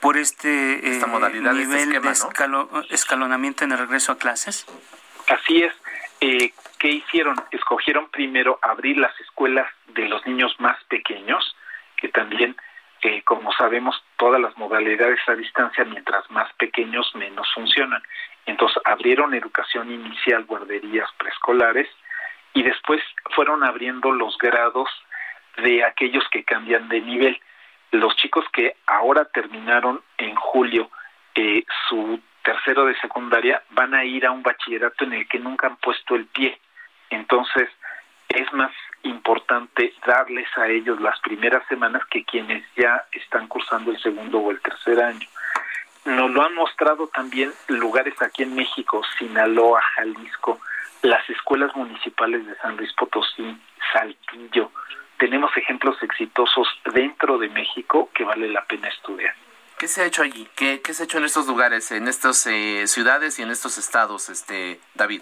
[0.00, 2.28] por este Esta modalidad, este nivel esquema, de ¿no?
[2.28, 4.66] escalo- escalonamiento en el regreso a clases?
[5.28, 5.72] Así es.
[6.20, 7.36] Eh, ¿Qué hicieron?
[7.50, 11.56] Escogieron primero abrir las escuelas de los niños más pequeños,
[11.96, 12.56] que también,
[13.02, 18.02] eh, como sabemos, todas las modalidades a distancia, mientras más pequeños, menos funcionan.
[18.46, 21.88] Entonces abrieron educación inicial, guarderías preescolares,
[22.54, 23.02] y después
[23.34, 24.88] fueron abriendo los grados
[25.58, 27.40] de aquellos que cambian de nivel.
[27.90, 30.90] Los chicos que ahora terminaron en julio
[31.34, 35.66] eh, su tercero de secundaria van a ir a un bachillerato en el que nunca
[35.66, 36.56] han puesto el pie.
[37.10, 37.68] Entonces,
[38.28, 38.70] es más
[39.02, 44.52] importante darles a ellos las primeras semanas que quienes ya están cursando el segundo o
[44.52, 45.26] el tercer año.
[46.04, 50.60] Nos lo han mostrado también lugares aquí en México, Sinaloa, Jalisco,
[51.02, 53.58] las escuelas municipales de San Luis Potosí,
[53.92, 54.70] Saltillo.
[55.18, 59.34] Tenemos ejemplos exitosos dentro de México que vale la pena estudiar.
[59.78, 60.48] ¿Qué se ha hecho allí?
[60.56, 63.76] ¿Qué, qué se ha hecho en estos lugares, en estas eh, ciudades y en estos
[63.76, 65.20] estados, este David?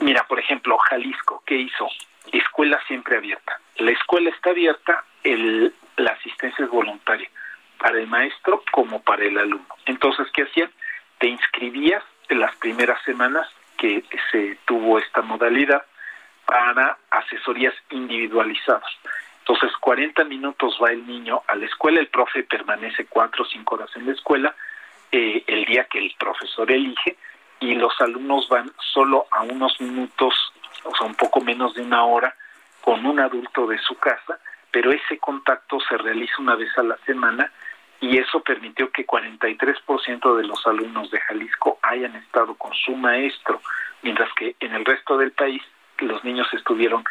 [0.00, 1.88] Mira, por ejemplo, Jalisco, ¿qué hizo?
[2.32, 3.60] Escuela siempre abierta.
[3.76, 7.30] La escuela está abierta, el, la asistencia es voluntaria,
[7.78, 9.76] para el maestro como para el alumno.
[9.86, 10.72] Entonces, ¿qué hacían?
[11.18, 13.46] Te inscribías en las primeras semanas
[13.78, 15.84] que se tuvo esta modalidad
[16.44, 18.90] para asesorías individualizadas.
[19.40, 23.74] Entonces, 40 minutos va el niño a la escuela, el profe permanece cuatro o cinco
[23.74, 24.54] horas en la escuela,
[25.10, 27.16] eh, el día que el profesor elige,
[27.58, 30.34] y los alumnos van solo a unos minutos,
[30.84, 32.34] o sea, un poco menos de una hora,
[32.80, 34.38] con un adulto de su casa,
[34.70, 37.52] pero ese contacto se realiza una vez a la semana
[38.00, 43.60] y eso permitió que 43% de los alumnos de Jalisco hayan estado con su maestro,
[44.02, 45.62] mientras que en el resto del país
[45.98, 47.04] los niños estuvieron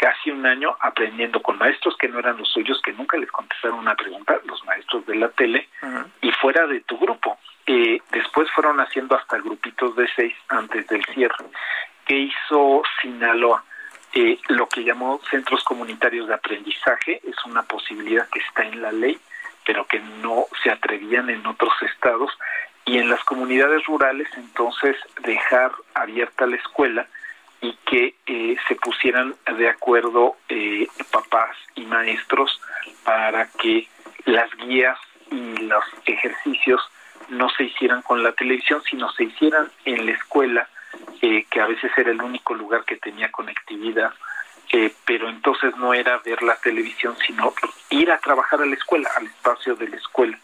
[0.00, 3.80] casi un año aprendiendo con maestros que no eran los suyos, que nunca les contestaron
[3.80, 5.68] una pregunta, los maestros de la tele,
[6.22, 7.38] y fuera de tu grupo.
[7.66, 11.44] Eh, después fueron haciendo hasta grupitos de seis antes del cierre.
[12.06, 13.62] ¿Qué hizo Sinaloa?
[14.14, 18.92] Eh, lo que llamó centros comunitarios de aprendizaje es una posibilidad que está en la
[18.92, 19.20] ley,
[19.66, 22.32] pero que no se atrevían en otros estados.
[22.86, 27.06] Y en las comunidades rurales, entonces, dejar abierta la escuela
[27.60, 32.60] y que eh, se pusieran de acuerdo eh, papás y maestros
[33.04, 33.88] para que
[34.24, 34.98] las guías
[35.30, 36.80] y los ejercicios
[37.28, 40.68] no se hicieran con la televisión, sino se hicieran en la escuela,
[41.22, 44.12] eh, que a veces era el único lugar que tenía conectividad,
[44.72, 47.52] eh, pero entonces no era ver la televisión, sino
[47.90, 50.38] ir a trabajar a la escuela, al espacio de la escuela.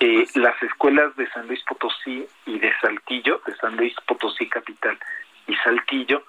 [0.00, 4.98] Eh, las escuelas de San Luis Potosí y de Saltillo, de San Luis Potosí Capital
[5.46, 6.22] y Saltillo,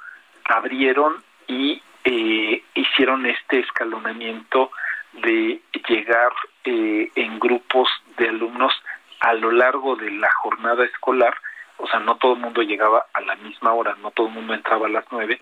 [0.50, 4.72] abrieron y eh, hicieron este escalonamiento
[5.14, 6.32] de llegar
[6.64, 7.88] eh, en grupos
[8.18, 8.74] de alumnos
[9.22, 11.36] a lo largo de la jornada escolar,
[11.78, 14.54] o sea, no todo el mundo llegaba a la misma hora, no todo el mundo
[14.54, 15.42] entraba a las nueve,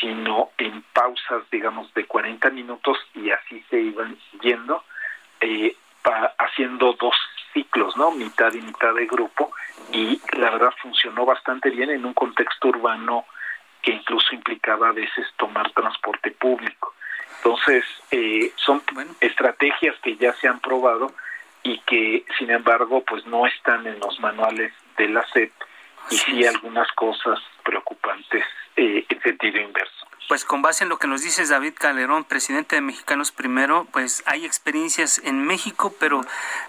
[0.00, 4.84] sino en pausas, digamos, de 40 minutos y así se iban yendo,
[5.40, 7.14] eh, pa- haciendo dos
[7.52, 8.10] ciclos, ¿no?
[8.12, 9.52] Mitad y mitad de grupo,
[9.92, 13.24] y la verdad funcionó bastante bien en un contexto urbano
[13.82, 16.94] que incluso implicaba a veces tomar transporte público.
[17.36, 18.82] Entonces, eh, son
[19.20, 21.12] estrategias que ya se han probado
[21.62, 25.52] y que, sin embargo, pues no están en los manuales de la SEP
[26.10, 28.44] y sí algunas cosas preocupantes
[28.76, 30.06] eh, en sentido inverso.
[30.28, 34.22] Pues con base en lo que nos dices David Calderón, presidente de Mexicanos Primero, pues
[34.26, 36.20] hay experiencias en México, pero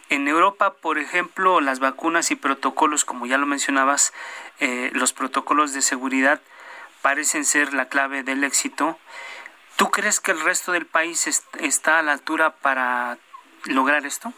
[0.10, 4.14] en Europa, por ejemplo, las vacunas y protocolos, como ya lo mencionabas,
[4.60, 6.42] eh, los protocolos de seguridad
[7.02, 8.98] parecen ser la clave del éxito.
[9.78, 13.18] ¿Tú crees que el resto del país est- está a la altura para
[13.66, 14.34] lograr esto?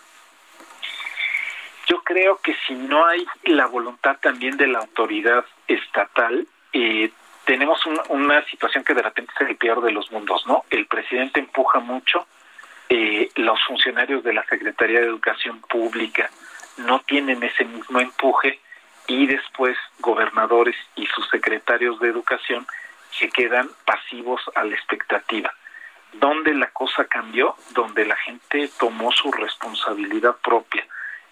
[1.88, 7.11] Yo creo que si no hay la voluntad también de la autoridad estatal, eh,
[7.45, 10.64] tenemos un- una situación que de repente es el peor de los mundos, ¿no?
[10.70, 12.26] El presidente empuja mucho,
[12.88, 16.30] eh, los funcionarios de la Secretaría de Educación Pública
[16.78, 18.59] no tienen ese mismo empuje
[19.08, 22.66] y después gobernadores y sus secretarios de educación
[23.12, 25.54] se quedan pasivos a la expectativa.
[26.14, 30.86] donde la cosa cambió, donde la gente tomó su responsabilidad propia.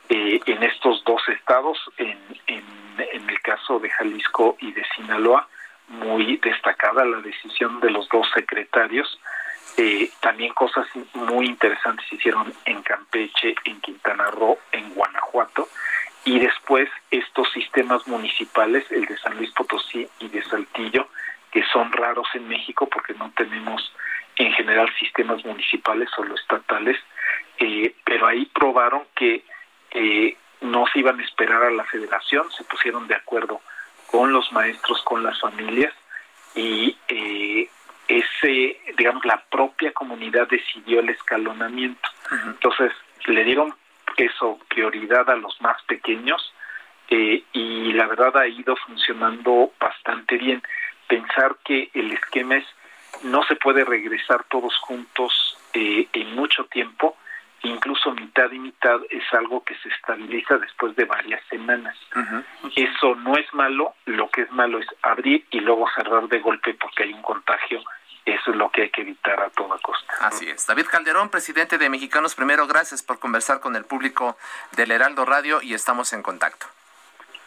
[0.09, 2.17] Eh, en estos dos estados, en,
[2.47, 5.47] en, el caso de Jalisco y de Sinaloa,
[5.87, 9.19] muy destacada la decisión de los dos secretarios.
[9.77, 15.69] Eh, también cosas muy interesantes se hicieron en Campeche, en Quintana Roo, en Guanajuato.
[16.23, 21.07] Y después estos sistemas municipales, el de San Luis Potosí y de Saltillo,
[21.51, 23.91] que son raros en México porque no tenemos
[24.35, 26.97] en general sistemas municipales, solo estatales,
[27.59, 29.43] eh, pero ahí probaron que
[29.91, 33.61] eh, no se iban a esperar a la federación, se pusieron de acuerdo
[34.07, 35.93] con los maestros, con las familias
[36.55, 37.69] y eh,
[38.07, 42.09] ese, digamos, la propia comunidad decidió el escalonamiento.
[42.45, 42.91] Entonces
[43.25, 43.73] le dieron
[44.17, 46.53] eso prioridad a los más pequeños
[47.09, 50.63] eh, y la verdad ha ido funcionando bastante bien.
[51.07, 52.65] Pensar que el esquema es
[53.23, 57.17] no se puede regresar todos juntos eh, en mucho tiempo,
[57.63, 61.97] incluso mitad y mitad es algo que se estabiliza después de varias semanas.
[62.75, 66.73] Eso no es malo, lo que es malo es abrir y luego cerrar de golpe
[66.73, 67.83] porque hay un contagio.
[68.25, 70.13] Eso es lo que hay que evitar a toda costa.
[70.19, 70.67] Así es.
[70.67, 74.37] David Calderón, presidente de Mexicanos Primero, gracias por conversar con el público
[74.73, 76.67] del Heraldo Radio y estamos en contacto.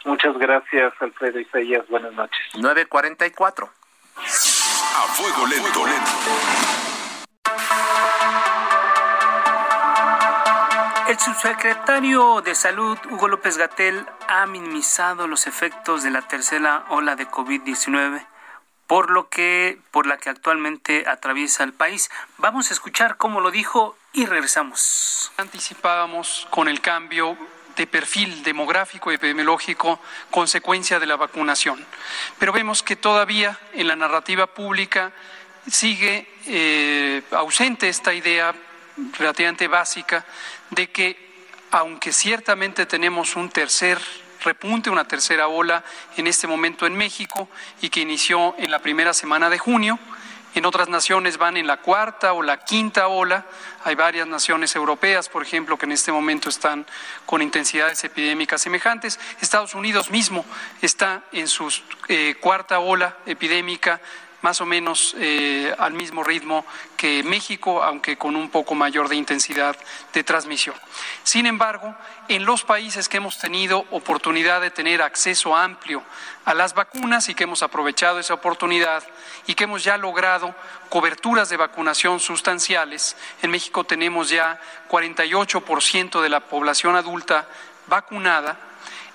[0.03, 1.87] Muchas gracias, Alfredo Isaías.
[1.87, 2.39] Buenas noches.
[2.55, 3.69] 944.
[4.17, 5.85] A fuego lento.
[11.07, 17.15] El subsecretario de Salud, Hugo López Gatel, ha minimizado los efectos de la tercera ola
[17.15, 18.25] de COVID-19
[18.87, 22.09] por lo que por la que actualmente atraviesa el país.
[22.37, 25.31] Vamos a escuchar cómo lo dijo y regresamos.
[25.37, 27.37] Anticipábamos con el cambio
[27.75, 29.99] de perfil demográfico y epidemiológico
[30.31, 31.85] consecuencia de la vacunación.
[32.39, 35.11] Pero vemos que todavía en la narrativa pública
[35.69, 38.55] sigue eh, ausente esta idea
[39.17, 40.25] relativamente básica
[40.69, 41.25] de que
[41.71, 43.99] aunque ciertamente tenemos un tercer
[44.45, 45.83] repunte, una tercera ola
[46.15, 47.49] en este momento en México
[47.81, 49.99] y que inició en la primera semana de junio,
[50.55, 53.45] en otras naciones van en la cuarta o la quinta ola.
[53.83, 56.85] Hay varias naciones europeas, por ejemplo, que en este momento están
[57.25, 59.19] con intensidades epidémicas semejantes.
[59.41, 60.45] Estados Unidos mismo
[60.81, 61.69] está en su
[62.07, 63.99] eh, cuarta ola epidémica
[64.45, 66.63] más o menos eh, al mismo ritmo
[66.97, 69.75] que México, aunque con un poco mayor de intensidad
[70.13, 70.75] de transmisión.
[71.23, 71.95] Sin embargo,
[72.27, 76.03] en los países que hemos tenido oportunidad de tener acceso amplio
[76.45, 79.03] a las vacunas y que hemos aprovechado esa oportunidad
[79.47, 80.53] y que hemos ya logrado
[80.89, 87.47] coberturas de vacunación sustanciales, en México tenemos ya 48% de la población adulta
[87.87, 88.59] vacunada,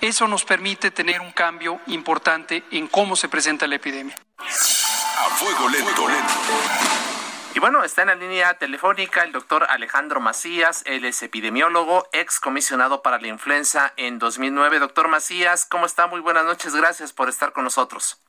[0.01, 4.17] eso nos permite tener un cambio importante en cómo se presenta la epidemia.
[5.31, 6.07] A fuego lento.
[7.55, 12.41] Y bueno, está en la línea telefónica el doctor Alejandro Macías, él es epidemiólogo, ex
[12.41, 14.81] comisionado para la influenza en 2009.
[14.81, 16.09] Doctor Macías, ¿cómo está?
[16.09, 18.21] Muy buenas noches, gracias por estar con nosotros.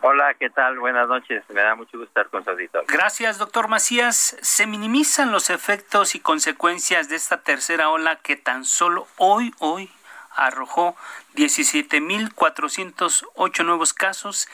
[0.00, 0.78] Hola, ¿qué tal?
[0.78, 2.84] Buenas noches, me da mucho gusto estar con su auditor.
[2.86, 4.36] Gracias, doctor Macías.
[4.40, 9.90] ¿Se minimizan los efectos y consecuencias de esta tercera ola que tan solo hoy, hoy,
[10.38, 10.96] arrojó
[11.34, 14.48] 17.408 nuevos casos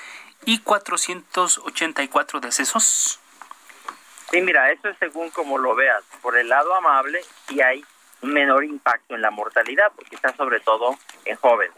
[0.45, 3.21] y 484 decesos?
[4.31, 6.03] Sí, mira, eso es según como lo veas.
[6.23, 7.85] Por el lado amable, sí hay
[8.23, 11.77] un menor impacto en la mortalidad, porque está sobre todo en jóvenes.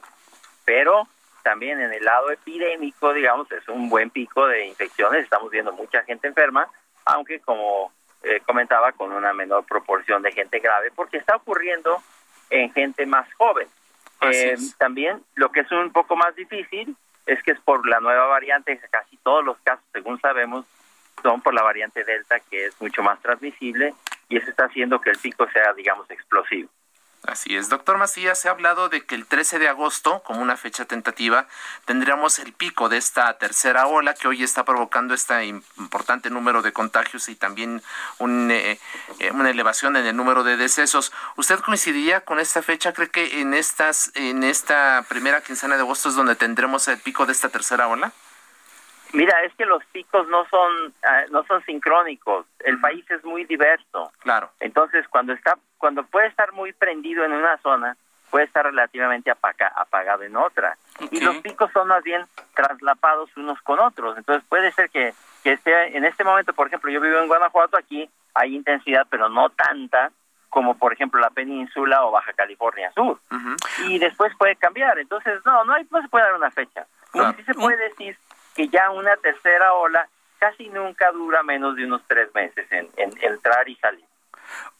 [0.64, 1.08] Pero
[1.42, 5.24] también en el lado epidémico, digamos, es un buen pico de infecciones.
[5.24, 6.68] Estamos viendo mucha gente enferma,
[7.04, 7.92] aunque como
[8.22, 12.02] eh, comentaba, con una menor proporción de gente grave, porque está ocurriendo
[12.50, 13.68] en gente más joven.
[14.22, 16.96] Eh, también lo que es un poco más difícil
[17.26, 20.64] es que es por la nueva variante, casi todos los casos, según sabemos,
[21.22, 23.94] son por la variante Delta, que es mucho más transmisible
[24.28, 26.68] y eso está haciendo que el pico sea, digamos, explosivo.
[27.26, 30.56] Así es, doctor Macías, se ha hablado de que el 13 de agosto, como una
[30.56, 31.48] fecha tentativa,
[31.84, 36.72] tendríamos el pico de esta tercera ola que hoy está provocando este importante número de
[36.72, 37.82] contagios y también
[38.20, 38.78] eh,
[39.18, 41.12] eh, una elevación en el número de decesos.
[41.36, 42.92] ¿Usted coincidiría con esta fecha?
[42.92, 47.26] ¿Cree que en, estas, en esta primera quincena de agosto es donde tendremos el pico
[47.26, 48.12] de esta tercera ola?
[49.12, 52.46] Mira, es que los picos no son ah, no son sincrónicos.
[52.64, 54.12] El país es muy diverso.
[54.20, 54.50] Claro.
[54.60, 57.96] Entonces, cuando está cuando puede estar muy prendido en una zona,
[58.30, 60.76] puede estar relativamente apagado en otra.
[61.10, 62.22] Y los picos son más bien
[62.54, 64.16] traslapados unos con otros.
[64.16, 67.78] Entonces, puede ser que que esté en este momento, por ejemplo, yo vivo en Guanajuato,
[67.78, 70.10] aquí hay intensidad, pero no tanta
[70.56, 73.20] como por ejemplo la península o Baja California Sur.
[73.84, 74.98] Y después puede cambiar.
[74.98, 76.86] Entonces, no, no hay no se puede dar una fecha.
[77.12, 78.16] Sí se puede decir
[78.56, 83.68] que ya una tercera ola casi nunca dura menos de unos tres meses en, entrar
[83.68, 84.04] y salir.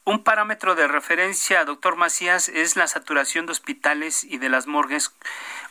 [0.05, 5.15] Un parámetro de referencia, doctor Macías, es la saturación de hospitales y de las morgues.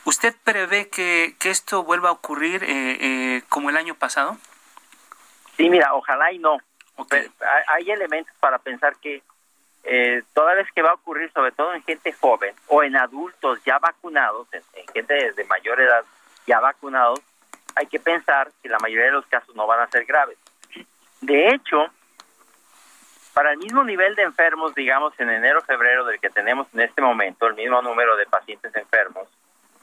[0.04, 2.68] ¿Usted prevé que, esto vuelva a ocurrir eh,
[3.00, 4.36] eh, como el año pasado?
[5.56, 6.58] Sí, mira, ojalá y no.
[7.68, 9.22] hay elementos para pensar que
[9.84, 13.64] eh, toda vez que va a ocurrir, sobre todo en gente joven o en adultos
[13.64, 16.04] ya vacunados, en, gente de mayor edad
[16.46, 17.20] ya vacunados,
[17.76, 20.38] hay que pensar que la mayoría de los casos no van a ser graves.
[21.20, 21.86] De hecho,
[23.32, 27.46] para el mismo nivel de enfermos, digamos, en enero-febrero del que tenemos en este momento,
[27.46, 29.28] el mismo número de pacientes enfermos,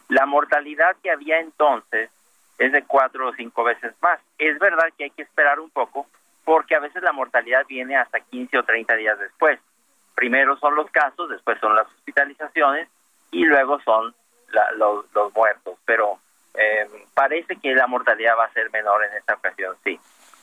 [0.10, 2.10] la mortalidad que había entonces
[2.58, 4.20] es de cuatro o cinco veces más.
[4.38, 6.08] Es verdad que hay que esperar un poco
[6.46, 9.60] porque a veces la mortalidad viene hasta 15 o 30 días después.
[10.16, 12.89] Primero son los casos, después son las hospitalizaciones
[13.32, 14.14] y luego son
[14.76, 15.78] los, muertos.
[15.86, 16.20] Pero
[16.54, 19.99] eh, parece que la mortalidad va a ser menor en esta ocasión, sí.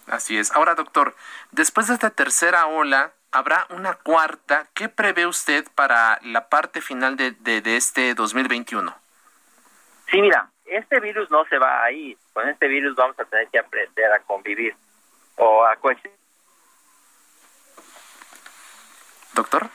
[0.07, 0.51] Así es.
[0.53, 1.15] Ahora, doctor,
[1.53, 4.67] después de esta tercera ola, habrá una cuarta.
[4.75, 8.95] ¿Qué prevé usted para la parte final de, de, de este 2021?
[10.11, 12.17] Sí, mira, este virus no se va a ir.
[12.33, 14.75] Con este virus vamos a tener que aprender a convivir
[15.37, 16.19] o a coexistir.
[19.35, 19.71] Doctor,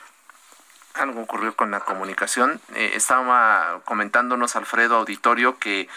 [0.98, 2.60] algo ocurrió con la comunicación.
[2.74, 5.88] Eh, estaba comentándonos Alfredo Auditorio que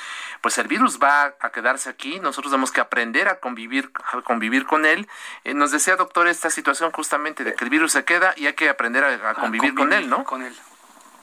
[0.41, 4.65] pues el virus va a quedarse aquí, nosotros tenemos que aprender a convivir, a convivir
[4.65, 5.07] con él.
[5.43, 8.53] Eh, nos decía, doctor, esta situación justamente de que el virus se queda y hay
[8.53, 10.23] que aprender a, convivir, con él, ¿no?
[10.23, 10.53] Con él.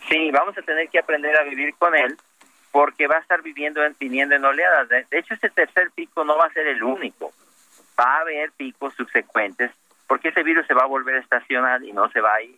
[0.09, 2.17] Sí, vamos a tener que aprender a vivir con él
[2.71, 4.89] porque va a estar viviendo, en, viniendo en oleadas.
[4.89, 7.33] De, hecho, este tercer pico no va a ser el único.
[7.99, 9.71] Va a haber picos subsecuentes
[10.07, 12.57] porque ese virus se va a volver a estacionar y no se va a ir.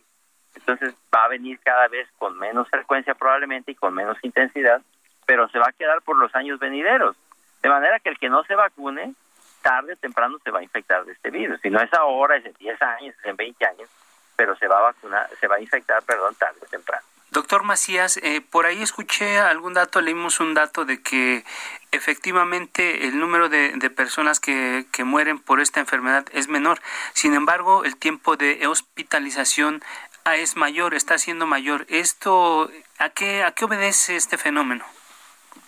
[0.55, 4.81] Entonces va a venir cada vez con menos frecuencia probablemente y con menos intensidad,
[5.25, 7.15] pero se va a quedar por los años venideros.
[7.61, 9.13] De manera que el que no se vacune,
[9.61, 11.59] tarde o temprano se va a infectar de este virus.
[11.61, 13.89] Si no es ahora, es en 10 años, es en 20 años,
[14.35, 17.03] pero se va a vacunar, se va a infectar, perdón, tarde o temprano.
[17.31, 21.45] Doctor Macías, eh, por ahí escuché algún dato, leímos un dato de que
[21.91, 26.81] efectivamente el número de, personas que, que, mueren por esta enfermedad es menor.
[27.13, 29.83] Sin embargo, el tiempo de hospitalización
[30.29, 31.85] ah, es mayor, está siendo mayor.
[31.89, 34.85] ¿Esto a qué, a qué obedece este fenómeno?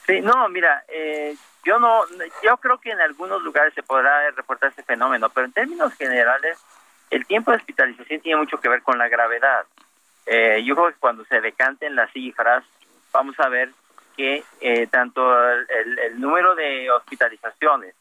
[0.05, 2.03] Sí, no, mira, eh, yo no,
[2.43, 6.59] yo creo que en algunos lugares se podrá reportar este fenómeno, pero en términos generales,
[7.09, 9.65] el tiempo de hospitalización tiene mucho que ver con la gravedad.
[10.25, 12.63] Eh, yo creo que cuando se decanten las cifras,
[13.11, 13.71] vamos a ver
[14.15, 17.95] que eh, tanto el, número de hospitalizaciones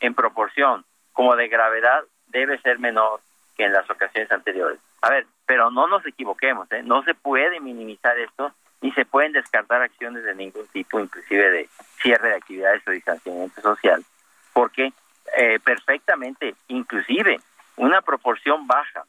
[0.00, 3.20] en proporción como de gravedad debe ser menor
[3.56, 4.78] que en las ocasiones anteriores.
[5.04, 6.82] A ver, pero no nos equivoquemos, ¿eh?
[6.82, 11.68] no se puede minimizar esto ni se pueden descartar acciones de ningún tipo, inclusive de
[12.00, 14.02] cierre de actividades o distanciamiento social,
[14.54, 14.94] porque
[15.36, 17.38] eh, perfectamente, inclusive
[17.76, 19.04] una proporción baja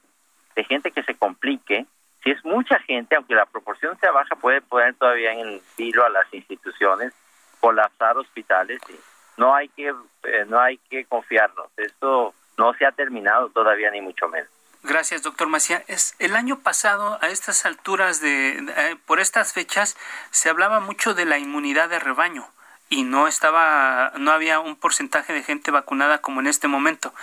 [0.57, 1.85] de gente que se complique
[2.21, 6.05] si es mucha gente, aunque la proporción sea baja, puede poner todavía en el filo
[6.05, 7.13] a las instituciones,
[7.61, 8.81] colapsar hospitales.
[8.89, 8.99] Y
[9.37, 9.93] no hay que
[10.23, 11.67] eh, no hay que confiarnos.
[11.77, 14.49] Esto no se ha terminado todavía ni mucho menos.
[14.87, 15.83] Gracias, doctor Macía.
[15.87, 19.97] Es, el año pasado, a estas alturas de, eh, por estas fechas,
[20.29, 22.47] se hablaba mucho de la inmunidad de rebaño
[22.87, 27.15] y no estaba, no había un porcentaje de gente vacunada como en este momento.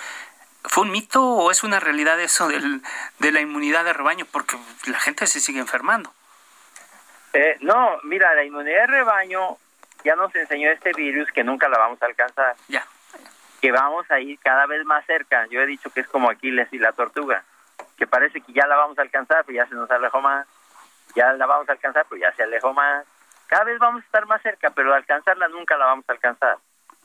[0.65, 2.83] ¿Fue un mito o es una realidad eso del,
[3.21, 4.27] de la inmunidad de rebaño?
[4.33, 4.57] Porque
[4.87, 6.13] la gente se sigue enfermando.
[7.33, 9.57] Eh, no, mira, la inmunidad de rebaño
[10.05, 12.57] ya nos enseñó este virus que nunca la vamos a alcanzar.
[12.67, 12.85] Ya.
[13.61, 15.47] Que vamos a ir cada vez más cerca.
[15.47, 17.45] Yo he dicho que es como Aquiles y la tortuga,
[18.03, 20.45] que parece que ya la vamos a alcanzar, pero ya se nos alejó más.
[21.15, 23.07] Ya la vamos a alcanzar, pero ya se alejó más.
[23.47, 26.57] Cada vez vamos a estar más cerca, pero alcanzarla nunca la vamos a alcanzar.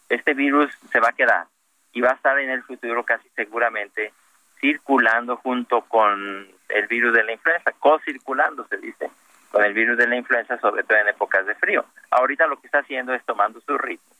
[0.09, 1.45] Este virus se va a quedar
[1.93, 4.11] y va a estar en el futuro casi seguramente
[4.59, 9.11] circulando junto con el virus de la influenza, co-circulando se dice,
[9.51, 11.85] con el virus de la influenza, sobre todo en épocas de frío.
[12.09, 14.16] Ahorita lo que está haciendo es tomando su ritmo.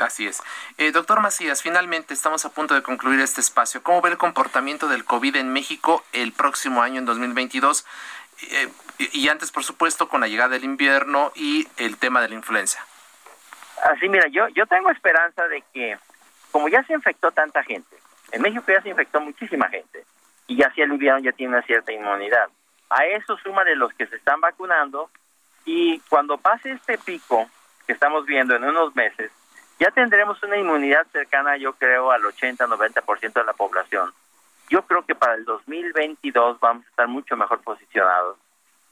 [0.00, 0.42] Así es.
[0.78, 3.82] Eh, doctor Macías, finalmente estamos a punto de concluir este espacio.
[3.82, 7.86] ¿Cómo ve el comportamiento del COVID en México el próximo año, en 2022?
[8.50, 8.68] Eh,
[9.12, 12.84] y antes, por supuesto, con la llegada del invierno y el tema de la influenza.
[13.84, 15.98] Así, mira, yo, yo tengo esperanza de que
[16.50, 17.96] como ya se infectó tanta gente,
[18.32, 20.04] en México ya se infectó muchísima gente
[20.46, 22.48] y ya se aliviaron, ya tiene una cierta inmunidad.
[22.88, 25.10] A eso suma de los que se están vacunando
[25.64, 27.48] y cuando pase este pico
[27.86, 29.30] que estamos viendo en unos meses,
[29.80, 34.12] ya tendremos una inmunidad cercana, yo creo, al 80-90% de la población.
[34.68, 38.36] Yo creo que para el 2022 vamos a estar mucho mejor posicionados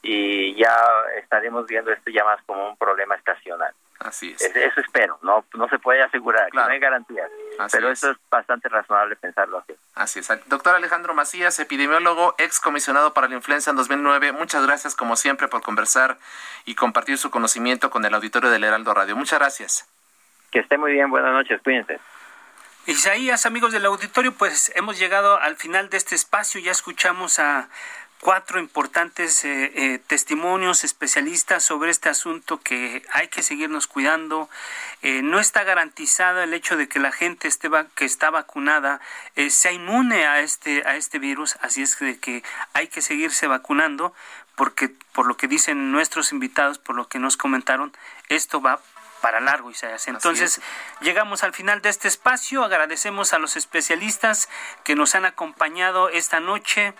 [0.02, 0.74] y ya
[1.18, 3.72] estaremos viendo esto ya más como un problema estacional.
[3.98, 4.40] Así es.
[4.40, 7.30] Eso espero, no, no se puede asegurar, no hay garantías.
[7.70, 9.74] pero eso es bastante razonable pensarlo así.
[9.94, 10.28] Así es.
[10.46, 15.48] Doctor Alejandro Macías, epidemiólogo, ex comisionado para la influenza en 2009, muchas gracias como siempre
[15.48, 16.16] por conversar
[16.64, 19.16] y compartir su conocimiento con el auditorio del Heraldo Radio.
[19.16, 19.97] Muchas gracias.
[20.50, 21.98] Que esté muy bien, buenas noches, cuídense.
[22.86, 27.68] Isaías, amigos del auditorio, pues hemos llegado al final de este espacio, ya escuchamos a
[28.20, 34.48] cuatro importantes eh, eh, testimonios especialistas sobre este asunto que hay que seguirnos cuidando.
[35.02, 39.00] Eh, no está garantizado el hecho de que la gente esté que está vacunada
[39.50, 42.42] sea inmune a este a este virus, así es que
[42.72, 44.14] hay que seguirse vacunando
[44.56, 47.92] porque por lo que dicen nuestros invitados, por lo que nos comentaron,
[48.28, 48.80] esto va
[49.20, 50.08] para largo, Isaías.
[50.08, 50.60] Entonces,
[51.00, 52.64] llegamos al final de este espacio.
[52.64, 54.48] Agradecemos a los especialistas
[54.84, 56.94] que nos han acompañado esta noche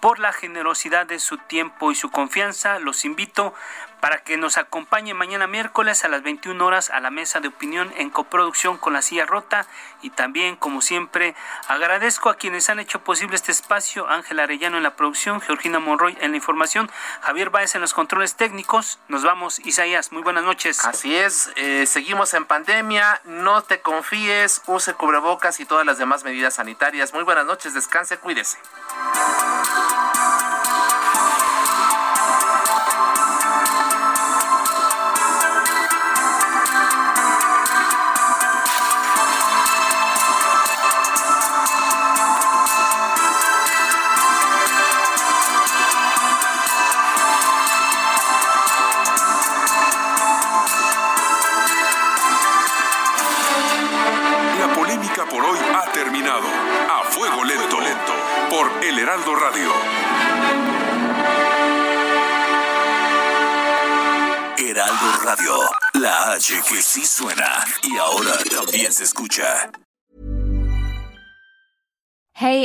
[0.00, 2.78] por la generosidad de su tiempo y su confianza.
[2.78, 3.54] Los invito
[4.00, 7.92] para que nos acompañe mañana miércoles a las 21 horas a la mesa de opinión
[7.96, 9.66] en coproducción con la silla rota.
[10.02, 11.34] Y también como siempre
[11.66, 14.08] agradezco a quienes han hecho posible este espacio.
[14.08, 16.90] Ángel Arellano en la producción Georgina Monroy en la información
[17.22, 18.98] Javier Báez en los controles técnicos.
[19.08, 20.84] Nos vamos Isaías muy buenas noches.
[20.84, 26.24] Así es eh, seguimos en pandemia no te confíes use cubrebocas y todas las demás
[26.24, 27.12] medidas sanitarias.
[27.12, 28.58] Muy buenas noches descanse cuídese